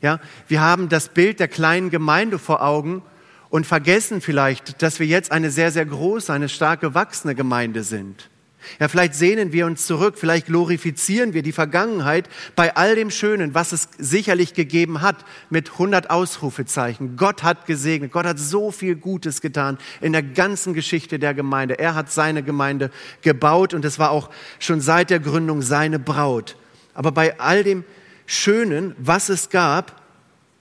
Ja, 0.00 0.20
wir 0.48 0.60
haben 0.60 0.88
das 0.88 1.08
Bild 1.08 1.40
der 1.40 1.48
kleinen 1.48 1.90
Gemeinde 1.90 2.38
vor 2.38 2.62
Augen 2.62 3.02
und 3.50 3.66
vergessen 3.66 4.20
vielleicht, 4.20 4.80
dass 4.80 5.00
wir 5.00 5.06
jetzt 5.06 5.32
eine 5.32 5.50
sehr, 5.50 5.70
sehr 5.72 5.84
große, 5.84 6.32
eine 6.32 6.48
stark 6.48 6.80
gewachsene 6.80 7.34
Gemeinde 7.34 7.82
sind. 7.82 8.30
Ja, 8.78 8.88
vielleicht 8.88 9.14
sehnen 9.14 9.52
wir 9.52 9.66
uns 9.66 9.86
zurück, 9.86 10.16
vielleicht 10.18 10.46
glorifizieren 10.46 11.32
wir 11.32 11.42
die 11.42 11.52
Vergangenheit 11.52 12.28
bei 12.56 12.76
all 12.76 12.94
dem 12.94 13.10
Schönen, 13.10 13.54
was 13.54 13.72
es 13.72 13.88
sicherlich 13.98 14.52
gegeben 14.52 15.00
hat, 15.00 15.24
mit 15.48 15.72
100 15.72 16.10
Ausrufezeichen. 16.10 17.16
Gott 17.16 17.42
hat 17.42 17.66
gesegnet, 17.66 18.12
Gott 18.12 18.26
hat 18.26 18.38
so 18.38 18.70
viel 18.70 18.96
Gutes 18.96 19.40
getan 19.40 19.78
in 20.02 20.12
der 20.12 20.22
ganzen 20.22 20.74
Geschichte 20.74 21.18
der 21.18 21.32
Gemeinde. 21.32 21.78
Er 21.78 21.94
hat 21.94 22.12
seine 22.12 22.42
Gemeinde 22.42 22.90
gebaut 23.22 23.72
und 23.72 23.84
es 23.84 23.98
war 23.98 24.10
auch 24.10 24.30
schon 24.58 24.82
seit 24.82 25.08
der 25.10 25.20
Gründung 25.20 25.62
seine 25.62 25.98
Braut. 25.98 26.56
Aber 26.92 27.12
bei 27.12 27.40
all 27.40 27.64
dem 27.64 27.84
Schönen, 28.26 28.94
was 28.98 29.30
es 29.30 29.48
gab, 29.48 30.02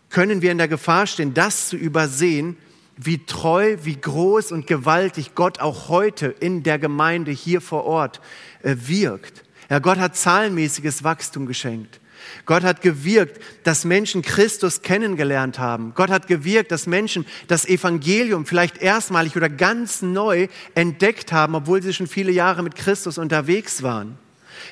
können 0.10 0.42
wir 0.42 0.52
in 0.52 0.58
der 0.58 0.70
Gefahr 0.70 1.06
stehen, 1.06 1.34
das 1.34 1.68
zu 1.68 1.76
übersehen, 1.76 2.58
wie 3.02 3.26
treu, 3.26 3.78
wie 3.84 3.96
groß 3.96 4.52
und 4.52 4.68
gewaltig 4.68 5.34
Gott 5.34 5.62
auch 5.62 5.88
heute 5.88 6.28
in 6.28 6.64
der 6.64 6.78
Gemeinde 6.78 7.32
hier 7.32 7.62
vor 7.62 7.86
Ort 7.86 8.20
äh, 8.62 8.76
wirkt. 8.78 9.46
Ja, 9.70 9.80
Gott 9.80 10.00
hat 10.00 10.18
zahlenmäßiges 10.18 11.04
Wachstum 11.04 11.46
geschenkt. 11.46 12.02
Gott 12.46 12.64
hat 12.64 12.82
gewirkt, 12.82 13.42
dass 13.64 13.86
Menschen 13.86 14.22
Christus 14.22 14.82
kennengelernt 14.82 15.60
haben. 15.60 15.94
Gott 15.96 16.10
hat 16.10 16.28
gewirkt, 16.28 16.72
dass 16.74 16.88
Menschen 16.88 17.26
das 17.48 17.66
Evangelium 17.66 18.46
vielleicht 18.46 18.80
erstmalig 18.80 19.38
oder 19.38 19.48
ganz 19.48 20.02
neu 20.02 20.48
entdeckt 20.76 21.32
haben, 21.32 21.56
obwohl 21.56 21.82
sie 21.82 21.94
schon 21.94 22.08
viele 22.08 22.34
Jahre 22.34 22.64
mit 22.64 22.76
Christus 22.76 23.18
unterwegs 23.18 23.82
waren. 23.82 24.18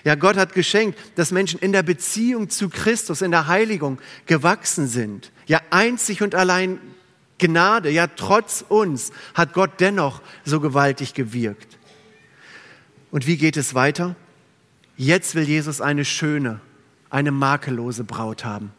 Ja, 0.04 0.16
Gott 0.16 0.36
hat 0.36 0.54
geschenkt, 0.54 1.00
dass 1.16 1.32
Menschen 1.32 1.62
in 1.62 1.72
der 1.72 1.84
Beziehung 1.84 2.50
zu 2.50 2.68
Christus, 2.68 3.22
in 3.22 3.32
der 3.32 3.48
Heiligung 3.48 4.00
gewachsen 4.26 4.88
sind. 4.88 5.32
Ja, 5.46 5.62
einzig 5.70 6.22
und 6.22 6.36
allein 6.36 6.80
Gnade, 7.40 7.90
ja 7.90 8.08
trotz 8.08 8.66
uns 8.68 9.12
hat 9.34 9.54
Gott 9.54 9.80
dennoch 9.80 10.22
so 10.46 10.60
gewaltig 10.60 11.14
gewirkt. 11.14 11.78
Und 13.12 13.28
wie 13.28 13.38
geht 13.38 13.58
es 13.58 13.74
weiter? 13.74 14.16
Jetzt 14.96 15.36
will 15.36 15.44
Jesus 15.44 15.80
eine 15.80 16.06
schöne, 16.06 16.60
eine 17.10 17.32
makellose 17.32 18.04
Braut 18.04 18.44
haben, 18.44 18.72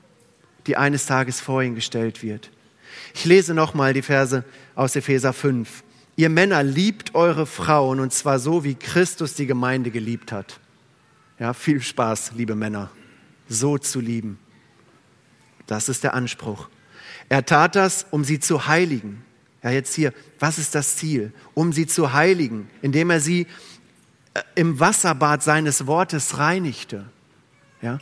die 0.66 0.76
eines 0.76 1.06
Tages 1.06 1.40
vor 1.40 1.62
ihn 1.62 1.74
gestellt 1.74 2.22
wird. 2.22 2.50
Ich 3.14 3.24
lese 3.24 3.54
nochmal 3.54 3.92
die 3.92 4.02
Verse 4.02 4.44
aus 4.74 4.96
Epheser 4.96 5.32
5. 5.32 5.84
Ihr 6.16 6.28
Männer 6.28 6.64
liebt 6.64 7.14
eure 7.14 7.46
Frauen 7.46 8.00
und 8.00 8.12
zwar 8.12 8.40
so, 8.40 8.64
wie 8.64 8.74
Christus 8.74 9.34
die 9.34 9.46
Gemeinde 9.46 9.92
geliebt 9.92 10.32
hat. 10.32 10.58
Ja, 11.38 11.52
viel 11.54 11.80
Spaß, 11.80 12.32
liebe 12.34 12.56
Männer, 12.56 12.90
so 13.48 13.78
zu 13.78 14.00
lieben. 14.00 14.40
Das 15.66 15.88
ist 15.88 16.02
der 16.02 16.14
Anspruch. 16.14 16.68
Er 17.28 17.44
tat 17.44 17.76
das, 17.76 18.06
um 18.10 18.24
sie 18.24 18.40
zu 18.40 18.66
heiligen. 18.66 19.24
Ja, 19.62 19.70
jetzt 19.70 19.94
hier, 19.94 20.12
was 20.38 20.58
ist 20.58 20.74
das 20.74 20.96
Ziel? 20.96 21.32
Um 21.54 21.72
sie 21.72 21.86
zu 21.86 22.12
heiligen, 22.12 22.70
indem 22.80 23.10
er 23.10 23.20
sie 23.20 23.46
äh, 24.34 24.42
im 24.54 24.78
Wasserbad 24.80 25.42
seines 25.42 25.86
Wortes 25.86 26.38
reinigte. 26.38 27.06
Ja? 27.82 27.98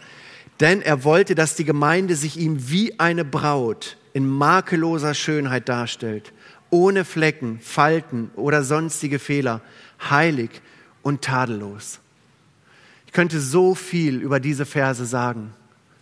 Denn 0.61 0.83
er 0.83 1.05
wollte, 1.05 1.35
dass 1.35 1.57
die 1.57 1.65
Gemeinde 1.65 2.15
sich 2.15 2.37
ihm 2.37 2.69
wie 2.71 2.99
eine 3.01 3.25
Braut 3.25 3.97
in 4.12 4.27
makelloser 4.27 5.15
Schönheit 5.15 5.69
darstellt, 5.69 6.33
ohne 6.71 7.05
Flecken, 7.05 7.61
Falten 7.61 8.31
oder 8.37 8.62
sonstige 8.62 9.19
Fehler, 9.19 9.61
heilig 10.11 10.51
und 11.03 11.23
tadellos. 11.23 12.01
Ich 13.07 13.12
könnte 13.12 13.41
so 13.41 13.75
viel 13.75 14.21
über 14.21 14.41
diese 14.41 14.67
Verse 14.67 15.05
sagen, 15.05 15.53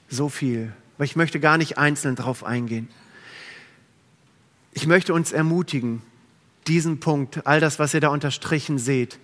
so 0.09 0.29
viel, 0.29 0.73
aber 0.97 1.05
ich 1.05 1.17
möchte 1.17 1.41
gar 1.41 1.59
nicht 1.59 1.79
einzeln 1.79 2.17
darauf 2.17 2.45
eingehen. 2.45 2.89
Ich 4.75 4.87
möchte 4.87 5.15
uns 5.15 5.33
ermutigen, 5.33 6.03
diesen 6.67 7.01
Punkt, 7.01 7.47
all 7.47 7.61
das, 7.61 7.79
was 7.79 7.95
ihr 7.95 8.01
da 8.01 8.09
unterstrichen 8.09 8.79
seht, 8.79 9.19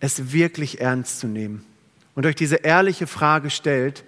es 0.00 0.32
wirklich 0.32 0.80
ernst 0.80 1.20
zu 1.20 1.28
nehmen. 1.28 1.64
Und 2.14 2.26
euch 2.26 2.34
diese 2.34 2.56
ehrliche 2.56 3.06
Frage 3.06 3.50
stellt, 3.50 4.04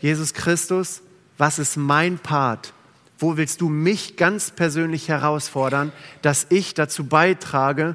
Jesus 0.00 0.34
Christus, 0.34 1.02
was 1.38 1.58
ist 1.58 1.76
mein 1.76 2.18
Part 2.18 2.74
wo 3.22 3.36
willst 3.36 3.60
du 3.60 3.68
mich 3.68 4.16
ganz 4.16 4.50
persönlich 4.50 5.08
herausfordern, 5.08 5.92
dass 6.20 6.46
ich 6.50 6.74
dazu 6.74 7.04
beitrage, 7.04 7.94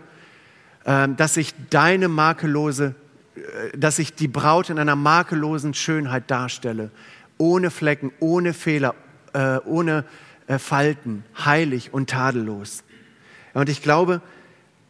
ähm, 0.86 1.18
dass 1.18 1.38
ich 1.38 1.54
deine 1.70 2.08
makellose, 2.08 2.96
äh, 3.36 3.78
dass 3.78 4.00
ich 4.00 4.16
die 4.16 4.30
Braut 4.30 4.70
in 4.70 4.80
einer 4.80 4.96
makellosen 4.96 5.74
Schönheit 5.74 6.32
darstelle, 6.32 6.90
ohne 7.38 7.70
Flecken, 7.70 8.12
ohne 8.20 8.54
Fehler, 8.54 8.96
äh, 9.34 9.58
ohne 9.66 10.06
Falten, 10.48 11.24
heilig 11.44 11.94
und 11.94 12.10
tadellos. 12.10 12.84
Und 13.54 13.70
ich 13.70 13.82
glaube, 13.82 14.22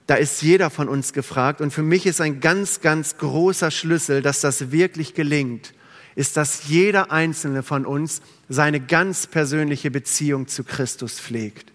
da 0.07 0.15
ist 0.15 0.41
jeder 0.41 0.69
von 0.69 0.87
uns 0.87 1.13
gefragt. 1.13 1.61
Und 1.61 1.71
für 1.71 1.83
mich 1.83 2.05
ist 2.05 2.21
ein 2.21 2.39
ganz, 2.39 2.81
ganz 2.81 3.17
großer 3.17 3.71
Schlüssel, 3.71 4.21
dass 4.21 4.41
das 4.41 4.71
wirklich 4.71 5.13
gelingt, 5.13 5.73
ist, 6.15 6.37
dass 6.37 6.67
jeder 6.67 7.11
einzelne 7.11 7.61
von 7.61 7.85
uns 7.85 8.21
seine 8.49 8.79
ganz 8.79 9.27
persönliche 9.27 9.91
Beziehung 9.91 10.47
zu 10.47 10.63
Christus 10.63 11.19
pflegt. 11.19 11.71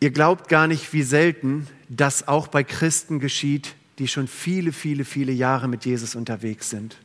Ihr 0.00 0.10
glaubt 0.10 0.48
gar 0.48 0.66
nicht, 0.66 0.92
wie 0.92 1.02
selten 1.02 1.66
das 1.88 2.28
auch 2.28 2.48
bei 2.48 2.64
Christen 2.64 3.20
geschieht, 3.20 3.74
die 3.98 4.08
schon 4.08 4.28
viele, 4.28 4.72
viele, 4.72 5.04
viele 5.04 5.32
Jahre 5.32 5.68
mit 5.68 5.84
Jesus 5.84 6.14
unterwegs 6.14 6.70
sind. 6.70 6.96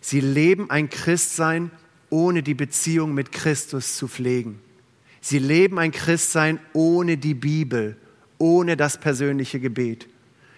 Sie 0.00 0.20
leben 0.20 0.70
ein 0.70 0.88
Christsein, 0.88 1.70
ohne 2.10 2.42
die 2.42 2.54
Beziehung 2.54 3.14
mit 3.14 3.32
Christus 3.32 3.96
zu 3.96 4.08
pflegen. 4.08 4.60
Sie 5.20 5.38
leben 5.38 5.78
ein 5.78 5.92
Christsein 5.92 6.58
ohne 6.72 7.16
die 7.16 7.34
Bibel, 7.34 7.96
ohne 8.38 8.76
das 8.76 8.98
persönliche 8.98 9.60
Gebet. 9.60 10.08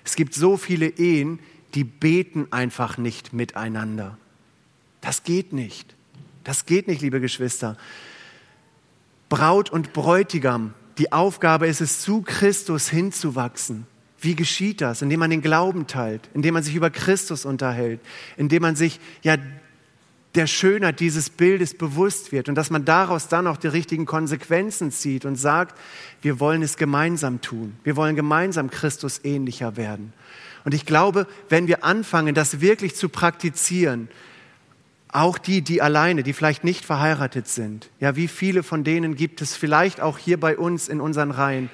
Es 0.05 0.17
gibt 0.17 0.35
so 0.35 0.57
viele 0.57 0.87
Ehen, 0.87 1.39
die 1.75 1.85
beten 1.85 2.49
einfach 2.51 2.99
nicht 2.99 3.33
miteinander. 3.33 4.19
Das 5.01 5.25
geht 5.25 5.53
nicht. 5.53 5.95
Das 6.45 6.67
geht 6.67 6.89
nicht, 6.89 7.03
liebe 7.03 7.21
Geschwister. 7.21 7.77
Braut 9.29 9.71
und 9.71 9.93
Bräutigam, 9.93 10.75
die 10.99 11.13
Aufgabe 11.13 11.67
ist 11.67 11.81
es, 11.81 12.01
zu 12.01 12.23
Christus 12.23 12.89
hinzuwachsen. 12.89 13.87
Wie 14.21 14.37
geschieht 14.37 14.81
das? 14.81 15.03
Indem 15.03 15.21
man 15.21 15.31
den 15.31 15.43
Glauben 15.43 15.87
teilt, 15.87 16.29
indem 16.35 16.55
man 16.55 16.63
sich 16.63 16.75
über 16.75 16.91
Christus 16.91 17.45
unterhält, 17.45 18.01
indem 18.37 18.63
man 18.63 18.77
sich 18.77 19.01
ja 19.23 19.37
der 20.35 20.47
Schönheit 20.47 21.01
dieses 21.01 21.29
Bildes 21.29 21.75
bewusst 21.75 22.33
wird 22.33 22.49
und 22.49 22.55
dass 22.55 22.71
man 22.71 22.85
daraus 22.85 23.29
dann 23.29 23.47
auch 23.47 23.59
die 23.59 23.67
richtigen 23.67 24.07
Konsequenzen 24.07 24.91
zieht 24.91 25.25
und 25.25 25.37
sagt, 25.37 25.79
wir 26.23 26.41
wollen 26.41 26.63
es 26.63 26.77
gemeinsam 26.77 27.41
tun. 27.43 27.75
Wir 27.85 27.97
wollen 27.97 28.17
gemeinsam 28.17 28.71
Christus 28.71 29.21
ähnlicher 29.25 29.77
werden. 29.77 30.13
Und 30.65 30.75
ich 30.75 30.87
glaube, 30.87 31.27
wenn 31.49 31.67
wir 31.67 31.85
anfangen, 31.85 32.35
das 32.35 32.61
wirklich 32.61 32.95
zu 32.95 33.09
praktizieren, 33.09 34.09
auch 35.09 35.37
die, 35.37 35.61
die 35.61 35.83
alleine, 35.83 36.23
die 36.23 36.33
vielleicht 36.33 36.65
nicht 36.65 36.87
verheiratet 36.87 37.47
sind, 37.47 37.91
ja, 38.01 38.17
wie 38.17 38.29
viele 38.29 38.63
von 38.63 38.85
denen 38.85 39.15
gibt 39.15 39.43
es 39.43 39.55
vielleicht 39.55 40.01
auch 40.01 40.17
hier 40.17 40.41
bei 40.41 40.57
uns 40.57 40.89
in 40.89 41.03
unseren 41.03 41.31
Reihen, 41.31 41.69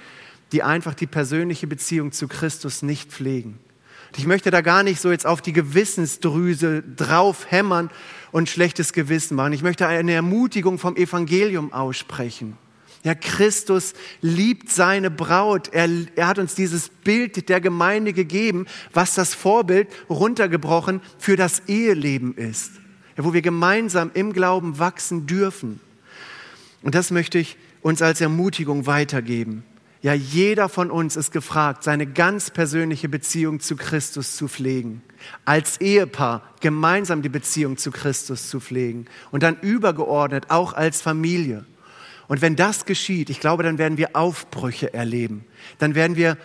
die 0.50 0.64
einfach 0.64 0.94
die 0.94 1.06
persönliche 1.06 1.68
Beziehung 1.68 2.10
zu 2.10 2.26
Christus 2.26 2.82
nicht 2.82 3.12
pflegen. 3.12 3.60
Und 4.08 4.18
ich 4.18 4.26
möchte 4.26 4.50
da 4.50 4.62
gar 4.62 4.82
nicht 4.82 5.00
so 5.00 5.10
jetzt 5.10 5.26
auf 5.26 5.42
die 5.42 5.52
Gewissensdrüse 5.52 6.82
drauf 6.82 7.46
hämmern 7.50 7.90
und 8.32 8.48
schlechtes 8.48 8.92
Gewissen 8.92 9.34
machen. 9.36 9.52
Ich 9.52 9.62
möchte 9.62 9.86
eine 9.86 10.12
Ermutigung 10.12 10.78
vom 10.78 10.96
Evangelium 10.96 11.72
aussprechen. 11.72 12.56
Ja, 13.04 13.14
Christus 13.14 13.94
liebt 14.20 14.70
seine 14.70 15.10
Braut. 15.10 15.68
Er, 15.72 15.88
er 16.16 16.26
hat 16.26 16.38
uns 16.38 16.54
dieses 16.54 16.88
Bild 16.88 17.48
der 17.48 17.60
Gemeinde 17.60 18.12
gegeben, 18.12 18.66
was 18.92 19.14
das 19.14 19.34
Vorbild 19.34 19.88
runtergebrochen 20.10 21.00
für 21.18 21.36
das 21.36 21.60
Eheleben 21.68 22.36
ist. 22.36 22.72
Ja, 23.16 23.24
wo 23.24 23.32
wir 23.32 23.42
gemeinsam 23.42 24.10
im 24.14 24.32
Glauben 24.32 24.78
wachsen 24.78 25.26
dürfen. 25.26 25.80
Und 26.82 26.94
das 26.94 27.10
möchte 27.10 27.38
ich 27.38 27.56
uns 27.82 28.02
als 28.02 28.20
Ermutigung 28.20 28.86
weitergeben. 28.86 29.64
Ja, 30.00 30.14
jeder 30.14 30.68
von 30.68 30.90
uns 30.90 31.16
ist 31.16 31.32
gefragt, 31.32 31.82
seine 31.82 32.06
ganz 32.06 32.50
persönliche 32.50 33.08
Beziehung 33.08 33.58
zu 33.58 33.74
Christus 33.74 34.36
zu 34.36 34.46
pflegen. 34.46 35.02
Als 35.44 35.80
Ehepaar 35.80 36.42
gemeinsam 36.60 37.20
die 37.22 37.28
Beziehung 37.28 37.76
zu 37.76 37.90
Christus 37.90 38.48
zu 38.48 38.60
pflegen. 38.60 39.06
Und 39.32 39.42
dann 39.42 39.58
übergeordnet 39.60 40.50
auch 40.50 40.72
als 40.72 41.02
Familie. 41.02 41.64
Und 42.28 42.42
wenn 42.42 42.54
das 42.54 42.84
geschieht, 42.84 43.28
ich 43.28 43.40
glaube, 43.40 43.64
dann 43.64 43.78
werden 43.78 43.98
wir 43.98 44.14
Aufbrüche 44.14 44.94
erleben. 44.94 45.44
Dann 45.78 45.96
werden 45.96 46.16
wir 46.16 46.36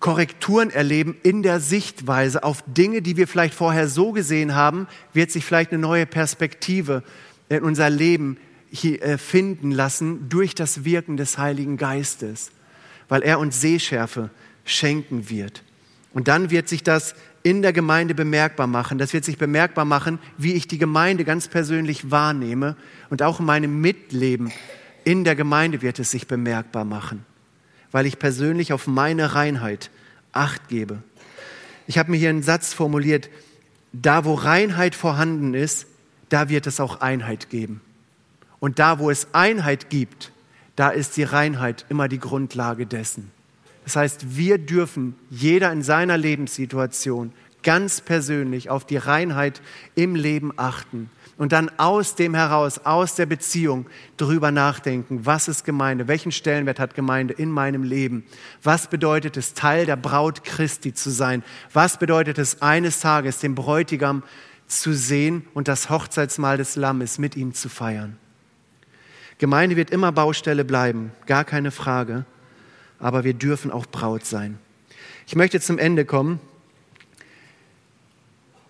Korrekturen 0.00 0.70
erleben 0.70 1.16
in 1.22 1.42
der 1.42 1.60
Sichtweise 1.60 2.42
auf 2.42 2.64
Dinge, 2.66 3.02
die 3.02 3.16
wir 3.16 3.28
vielleicht 3.28 3.54
vorher 3.54 3.88
so 3.88 4.12
gesehen 4.12 4.54
haben, 4.54 4.86
wird 5.12 5.30
sich 5.30 5.44
vielleicht 5.44 5.72
eine 5.72 5.80
neue 5.80 6.06
Perspektive 6.06 7.02
in 7.48 7.62
unser 7.62 7.90
Leben 7.90 8.36
finden 9.16 9.70
lassen 9.70 10.28
durch 10.28 10.54
das 10.54 10.84
Wirken 10.84 11.16
des 11.16 11.38
Heiligen 11.38 11.76
Geistes, 11.76 12.50
weil 13.08 13.22
er 13.22 13.38
uns 13.38 13.60
Sehschärfe 13.60 14.30
schenken 14.64 15.30
wird. 15.30 15.62
Und 16.12 16.28
dann 16.28 16.50
wird 16.50 16.68
sich 16.68 16.82
das 16.82 17.14
in 17.42 17.62
der 17.62 17.72
Gemeinde 17.72 18.14
bemerkbar 18.14 18.66
machen. 18.66 18.98
Das 18.98 19.12
wird 19.12 19.24
sich 19.24 19.38
bemerkbar 19.38 19.84
machen, 19.84 20.18
wie 20.36 20.54
ich 20.54 20.66
die 20.68 20.78
Gemeinde 20.78 21.24
ganz 21.24 21.48
persönlich 21.48 22.10
wahrnehme 22.10 22.76
und 23.10 23.22
auch 23.22 23.40
in 23.40 23.46
meinem 23.46 23.80
Mitleben 23.80 24.52
in 25.04 25.24
der 25.24 25.36
Gemeinde 25.36 25.80
wird 25.80 25.98
es 25.98 26.10
sich 26.10 26.26
bemerkbar 26.26 26.84
machen, 26.84 27.24
weil 27.92 28.04
ich 28.04 28.18
persönlich 28.18 28.74
auf 28.74 28.86
meine 28.86 29.34
Reinheit 29.34 29.90
acht 30.32 30.68
gebe. 30.68 31.02
Ich 31.86 31.96
habe 31.96 32.10
mir 32.10 32.18
hier 32.18 32.28
einen 32.28 32.42
Satz 32.42 32.74
formuliert, 32.74 33.30
da 33.94 34.26
wo 34.26 34.34
Reinheit 34.34 34.94
vorhanden 34.94 35.54
ist, 35.54 35.86
da 36.28 36.50
wird 36.50 36.66
es 36.66 36.78
auch 36.78 37.00
Einheit 37.00 37.48
geben. 37.48 37.80
Und 38.60 38.78
da 38.78 38.98
wo 38.98 39.10
es 39.10 39.28
Einheit 39.32 39.90
gibt, 39.90 40.32
da 40.76 40.90
ist 40.90 41.16
die 41.16 41.24
Reinheit 41.24 41.84
immer 41.88 42.08
die 42.08 42.20
Grundlage 42.20 42.86
dessen. 42.86 43.30
Das 43.84 43.96
heißt, 43.96 44.36
wir 44.36 44.58
dürfen 44.58 45.14
jeder 45.30 45.72
in 45.72 45.82
seiner 45.82 46.18
Lebenssituation 46.18 47.32
ganz 47.62 48.00
persönlich 48.00 48.70
auf 48.70 48.84
die 48.84 48.96
Reinheit 48.96 49.60
im 49.94 50.14
Leben 50.14 50.52
achten 50.56 51.10
und 51.38 51.52
dann 51.52 51.70
aus 51.78 52.16
dem 52.16 52.34
heraus, 52.34 52.80
aus 52.84 53.14
der 53.14 53.26
Beziehung 53.26 53.86
drüber 54.16 54.50
nachdenken, 54.50 55.24
was 55.24 55.48
ist 55.48 55.64
Gemeinde, 55.64 56.08
welchen 56.08 56.32
Stellenwert 56.32 56.80
hat 56.80 56.94
Gemeinde 56.94 57.34
in 57.34 57.50
meinem 57.50 57.82
Leben, 57.82 58.24
was 58.62 58.88
bedeutet 58.88 59.36
es, 59.36 59.54
Teil 59.54 59.86
der 59.86 59.96
Braut 59.96 60.44
Christi 60.44 60.92
zu 60.92 61.10
sein, 61.10 61.42
was 61.72 61.96
bedeutet 61.98 62.38
es, 62.38 62.60
eines 62.60 63.00
Tages 63.00 63.38
den 63.38 63.54
Bräutigam 63.54 64.22
zu 64.66 64.92
sehen 64.92 65.46
und 65.54 65.68
das 65.68 65.90
Hochzeitsmahl 65.90 66.58
des 66.58 66.76
Lammes 66.76 67.18
mit 67.18 67.36
ihm 67.36 67.54
zu 67.54 67.68
feiern. 67.68 68.18
Gemeinde 69.38 69.76
wird 69.76 69.90
immer 69.90 70.10
Baustelle 70.10 70.64
bleiben, 70.64 71.12
gar 71.26 71.44
keine 71.44 71.70
Frage, 71.70 72.24
aber 72.98 73.22
wir 73.22 73.34
dürfen 73.34 73.70
auch 73.70 73.86
Braut 73.86 74.26
sein. 74.26 74.58
Ich 75.26 75.36
möchte 75.36 75.60
zum 75.60 75.78
Ende 75.78 76.04
kommen 76.04 76.40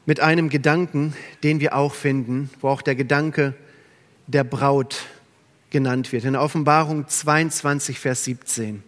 mit 0.04 0.20
einem 0.20 0.50
Gedanken, 0.50 1.14
den 1.42 1.60
wir 1.60 1.74
auch 1.74 1.94
finden, 1.94 2.50
wo 2.60 2.68
auch 2.68 2.82
der 2.82 2.94
Gedanke 2.94 3.54
der 4.26 4.44
Braut 4.44 5.06
genannt 5.70 6.12
wird. 6.12 6.24
In 6.24 6.36
Offenbarung 6.36 7.08
22, 7.08 7.98
Vers 7.98 8.24
17. 8.24 8.82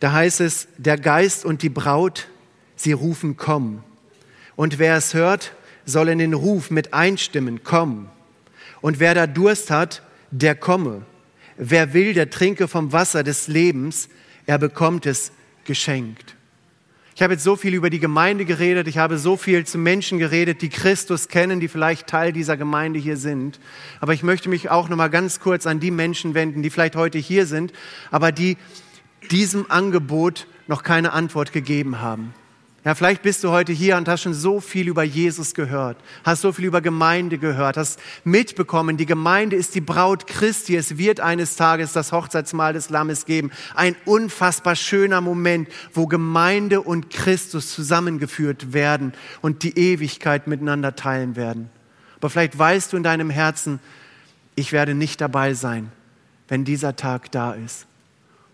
Da 0.00 0.12
heißt 0.12 0.40
es, 0.40 0.68
der 0.78 0.98
Geist 0.98 1.44
und 1.44 1.62
die 1.62 1.68
Braut, 1.68 2.28
sie 2.76 2.92
rufen, 2.92 3.36
komm. 3.36 3.82
Und 4.56 4.78
wer 4.78 4.96
es 4.96 5.14
hört, 5.14 5.52
soll 5.84 6.08
in 6.08 6.18
den 6.18 6.34
Ruf 6.34 6.70
mit 6.70 6.92
einstimmen, 6.92 7.62
komm. 7.64 8.08
Und 8.80 8.98
wer 8.98 9.14
da 9.14 9.26
Durst 9.26 9.70
hat, 9.70 10.02
der 10.30 10.54
komme. 10.54 11.02
Wer 11.56 11.92
will, 11.92 12.14
der 12.14 12.30
trinke 12.30 12.68
vom 12.68 12.92
Wasser 12.92 13.22
des 13.22 13.48
Lebens, 13.48 14.08
er 14.46 14.58
bekommt 14.58 15.06
es 15.06 15.32
geschenkt. 15.64 16.36
Ich 17.14 17.22
habe 17.22 17.34
jetzt 17.34 17.44
so 17.44 17.54
viel 17.54 17.74
über 17.74 17.90
die 17.90 17.98
Gemeinde 17.98 18.46
geredet, 18.46 18.88
ich 18.88 18.96
habe 18.96 19.18
so 19.18 19.36
viel 19.36 19.66
zu 19.66 19.76
Menschen 19.76 20.18
geredet, 20.18 20.62
die 20.62 20.70
Christus 20.70 21.28
kennen, 21.28 21.60
die 21.60 21.68
vielleicht 21.68 22.06
Teil 22.06 22.32
dieser 22.32 22.56
Gemeinde 22.56 22.98
hier 22.98 23.18
sind. 23.18 23.60
Aber 24.00 24.14
ich 24.14 24.22
möchte 24.22 24.48
mich 24.48 24.70
auch 24.70 24.88
noch 24.88 24.96
mal 24.96 25.08
ganz 25.08 25.38
kurz 25.38 25.66
an 25.66 25.80
die 25.80 25.90
Menschen 25.90 26.32
wenden, 26.32 26.62
die 26.62 26.70
vielleicht 26.70 26.96
heute 26.96 27.18
hier 27.18 27.44
sind, 27.44 27.74
aber 28.10 28.32
die 28.32 28.56
diesem 29.30 29.70
Angebot 29.70 30.46
noch 30.66 30.82
keine 30.82 31.12
Antwort 31.12 31.52
gegeben 31.52 32.00
haben. 32.00 32.32
Ja, 32.82 32.94
vielleicht 32.94 33.20
bist 33.20 33.44
du 33.44 33.50
heute 33.50 33.72
hier 33.74 33.98
und 33.98 34.08
hast 34.08 34.22
schon 34.22 34.32
so 34.32 34.58
viel 34.58 34.88
über 34.88 35.02
Jesus 35.02 35.52
gehört, 35.52 35.98
hast 36.24 36.40
so 36.40 36.50
viel 36.50 36.64
über 36.64 36.80
Gemeinde 36.80 37.36
gehört, 37.36 37.76
hast 37.76 38.00
mitbekommen, 38.24 38.96
die 38.96 39.04
Gemeinde 39.04 39.54
ist 39.54 39.74
die 39.74 39.82
Braut 39.82 40.26
Christi. 40.26 40.76
Es 40.76 40.96
wird 40.96 41.20
eines 41.20 41.56
Tages 41.56 41.92
das 41.92 42.10
Hochzeitsmahl 42.10 42.72
des 42.72 42.88
Lammes 42.88 43.26
geben. 43.26 43.50
Ein 43.74 43.96
unfassbar 44.06 44.76
schöner 44.76 45.20
Moment, 45.20 45.68
wo 45.92 46.06
Gemeinde 46.06 46.80
und 46.80 47.10
Christus 47.10 47.70
zusammengeführt 47.70 48.72
werden 48.72 49.12
und 49.42 49.62
die 49.62 49.76
Ewigkeit 49.76 50.46
miteinander 50.46 50.96
teilen 50.96 51.36
werden. 51.36 51.68
Aber 52.16 52.30
vielleicht 52.30 52.58
weißt 52.58 52.94
du 52.94 52.96
in 52.96 53.02
deinem 53.02 53.28
Herzen, 53.28 53.78
ich 54.54 54.72
werde 54.72 54.94
nicht 54.94 55.20
dabei 55.20 55.52
sein, 55.52 55.92
wenn 56.48 56.64
dieser 56.64 56.96
Tag 56.96 57.30
da 57.30 57.52
ist. 57.52 57.86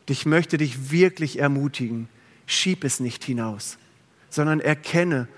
Und 0.01 0.11
ich 0.11 0.27
möchte 0.27 0.59
dich 0.59 0.91
wirklich 0.91 1.39
ermutigen, 1.39 2.09
schieb 2.45 2.83
es 2.83 2.99
nicht 2.99 3.23
hinaus 3.23 3.79
sondern 4.31 4.61
erkenne, 4.61 5.29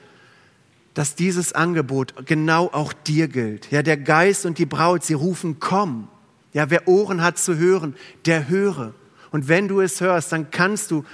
dass 0.95 1.15
dieses 1.15 1.53
Angebot 1.53 2.27
genau 2.27 2.71
auch 2.73 2.93
dir 2.93 3.29
gilt. 3.29 3.71
Ja, 3.71 3.83
der 3.83 3.97
Geist 3.97 4.47
und 4.47 4.59
die 4.59 4.67
Braut, 4.67 5.05
sie 5.05 5.15
rufen, 5.15 5.61
komm. 5.61 6.09
Ja, 6.53 6.71
wer 6.71 6.89
Ohren 6.89 7.23
hat 7.23 7.39
zu 7.39 7.57
hören, 7.57 7.95
der 8.25 8.49
höre. 8.49 8.95
Und 9.31 9.49
wenn 9.49 9.69
du 9.69 9.81
es 9.81 10.01
hörst, 10.01 10.33
dann 10.33 10.51
kannst 10.51 10.91
du 10.91 11.05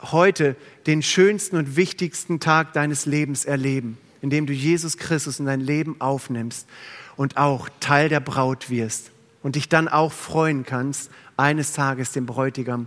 heute 0.00 0.54
den 0.86 1.02
schönsten 1.02 1.56
und 1.56 1.76
wichtigsten 1.76 2.38
Tag 2.38 2.72
deines 2.74 3.06
Lebens 3.06 3.44
erleben, 3.44 3.98
indem 4.20 4.46
du 4.46 4.52
Jesus 4.52 4.96
Christus 4.98 5.40
in 5.40 5.46
dein 5.46 5.60
Leben 5.60 6.00
aufnimmst 6.00 6.68
und 7.16 7.36
auch 7.36 7.68
Teil 7.80 8.08
der 8.08 8.20
Braut 8.20 8.70
wirst 8.70 9.10
und 9.42 9.56
dich 9.56 9.68
dann 9.68 9.88
auch 9.88 10.12
freuen 10.12 10.64
kannst, 10.64 11.10
eines 11.36 11.72
Tages 11.72 12.12
den 12.12 12.26
Bräutigam 12.26 12.86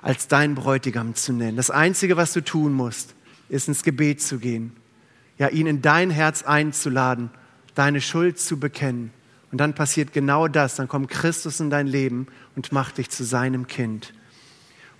als 0.00 0.28
dein 0.28 0.54
Bräutigam 0.54 1.14
zu 1.14 1.32
nennen. 1.32 1.56
Das 1.56 1.70
Einzige, 1.70 2.16
was 2.16 2.32
du 2.32 2.42
tun 2.42 2.72
musst, 2.72 3.14
ist 3.48 3.68
ins 3.68 3.82
Gebet 3.82 4.20
zu 4.20 4.38
gehen, 4.38 4.76
ja, 5.38 5.48
ihn 5.48 5.66
in 5.66 5.82
dein 5.82 6.10
Herz 6.10 6.42
einzuladen, 6.42 7.30
deine 7.74 8.00
Schuld 8.00 8.38
zu 8.38 8.58
bekennen. 8.58 9.12
Und 9.50 9.58
dann 9.58 9.74
passiert 9.74 10.12
genau 10.12 10.48
das, 10.48 10.76
dann 10.76 10.88
kommt 10.88 11.10
Christus 11.10 11.60
in 11.60 11.70
dein 11.70 11.86
Leben 11.86 12.26
und 12.56 12.72
macht 12.72 12.98
dich 12.98 13.08
zu 13.08 13.24
seinem 13.24 13.66
Kind. 13.66 14.12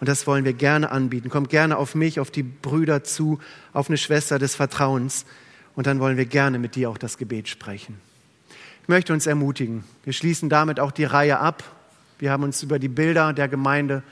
Und 0.00 0.08
das 0.08 0.26
wollen 0.26 0.44
wir 0.44 0.52
gerne 0.52 0.90
anbieten. 0.90 1.28
Kommt 1.28 1.50
gerne 1.50 1.76
auf 1.76 1.94
mich, 1.94 2.20
auf 2.20 2.30
die 2.30 2.44
Brüder 2.44 3.02
zu, 3.02 3.40
auf 3.72 3.88
eine 3.88 3.98
Schwester 3.98 4.38
des 4.38 4.54
Vertrauens. 4.54 5.26
Und 5.74 5.86
dann 5.86 5.98
wollen 5.98 6.16
wir 6.16 6.26
gerne 6.26 6.58
mit 6.58 6.76
dir 6.76 6.88
auch 6.88 6.98
das 6.98 7.18
Gebet 7.18 7.48
sprechen. 7.48 8.00
Ich 8.82 8.88
möchte 8.88 9.12
uns 9.12 9.26
ermutigen. 9.26 9.84
Wir 10.04 10.12
schließen 10.12 10.48
damit 10.48 10.80
auch 10.80 10.92
die 10.92 11.04
Reihe 11.04 11.40
ab. 11.40 11.64
Wir 12.18 12.30
haben 12.30 12.42
uns 12.42 12.62
über 12.62 12.78
die 12.78 12.88
Bilder 12.88 13.32
der 13.32 13.48
Gemeinde 13.48 14.02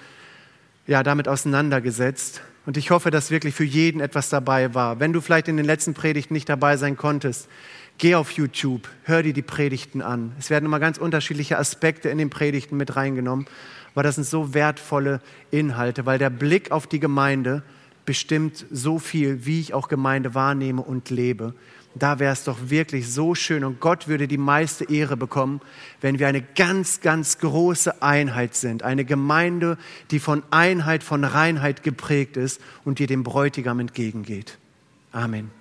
ja, 0.87 1.03
damit 1.03 1.28
auseinandergesetzt. 1.28 2.43
Und 2.66 2.76
ich 2.76 2.90
hoffe, 2.90 3.12
dass 3.12 3.30
wirklich 3.30 3.54
für 3.54 3.64
jeden 3.64 4.00
etwas 4.00 4.28
dabei 4.28 4.74
war. 4.74 4.98
Wenn 4.98 5.12
du 5.12 5.20
vielleicht 5.20 5.46
in 5.46 5.56
den 5.56 5.64
letzten 5.64 5.94
Predigten 5.94 6.34
nicht 6.34 6.48
dabei 6.48 6.76
sein 6.76 6.96
konntest, 6.96 7.48
geh 7.98 8.16
auf 8.16 8.32
YouTube, 8.32 8.88
hör 9.04 9.22
dir 9.22 9.32
die 9.32 9.42
Predigten 9.42 10.02
an. 10.02 10.32
Es 10.38 10.50
werden 10.50 10.66
immer 10.66 10.80
ganz 10.80 10.98
unterschiedliche 10.98 11.58
Aspekte 11.58 12.08
in 12.08 12.18
den 12.18 12.28
Predigten 12.28 12.76
mit 12.76 12.96
reingenommen, 12.96 13.46
aber 13.94 14.02
das 14.02 14.16
sind 14.16 14.26
so 14.26 14.52
wertvolle 14.52 15.20
Inhalte, 15.52 16.06
weil 16.06 16.18
der 16.18 16.28
Blick 16.28 16.72
auf 16.72 16.88
die 16.88 17.00
Gemeinde 17.00 17.62
bestimmt 18.04 18.66
so 18.70 18.98
viel, 18.98 19.46
wie 19.46 19.60
ich 19.60 19.72
auch 19.72 19.88
Gemeinde 19.88 20.34
wahrnehme 20.34 20.82
und 20.82 21.08
lebe 21.08 21.54
da 21.99 22.18
wäre 22.18 22.32
es 22.32 22.44
doch 22.44 22.59
wirklich 22.68 23.11
so 23.11 23.34
schön 23.34 23.64
und 23.64 23.80
Gott 23.80 24.07
würde 24.07 24.28
die 24.28 24.38
meiste 24.38 24.84
Ehre 24.84 25.16
bekommen, 25.16 25.61
wenn 26.01 26.18
wir 26.18 26.28
eine 26.28 26.42
ganz, 26.42 27.01
ganz 27.01 27.38
große 27.38 28.03
Einheit 28.03 28.55
sind. 28.55 28.82
Eine 28.82 29.05
Gemeinde, 29.05 29.78
die 30.11 30.18
von 30.18 30.42
Einheit, 30.51 31.03
von 31.03 31.24
Reinheit 31.24 31.82
geprägt 31.82 32.36
ist 32.36 32.61
und 32.84 32.99
die 32.99 33.07
dem 33.07 33.22
Bräutigam 33.22 33.80
entgegengeht. 33.80 34.59
Amen. 35.12 35.55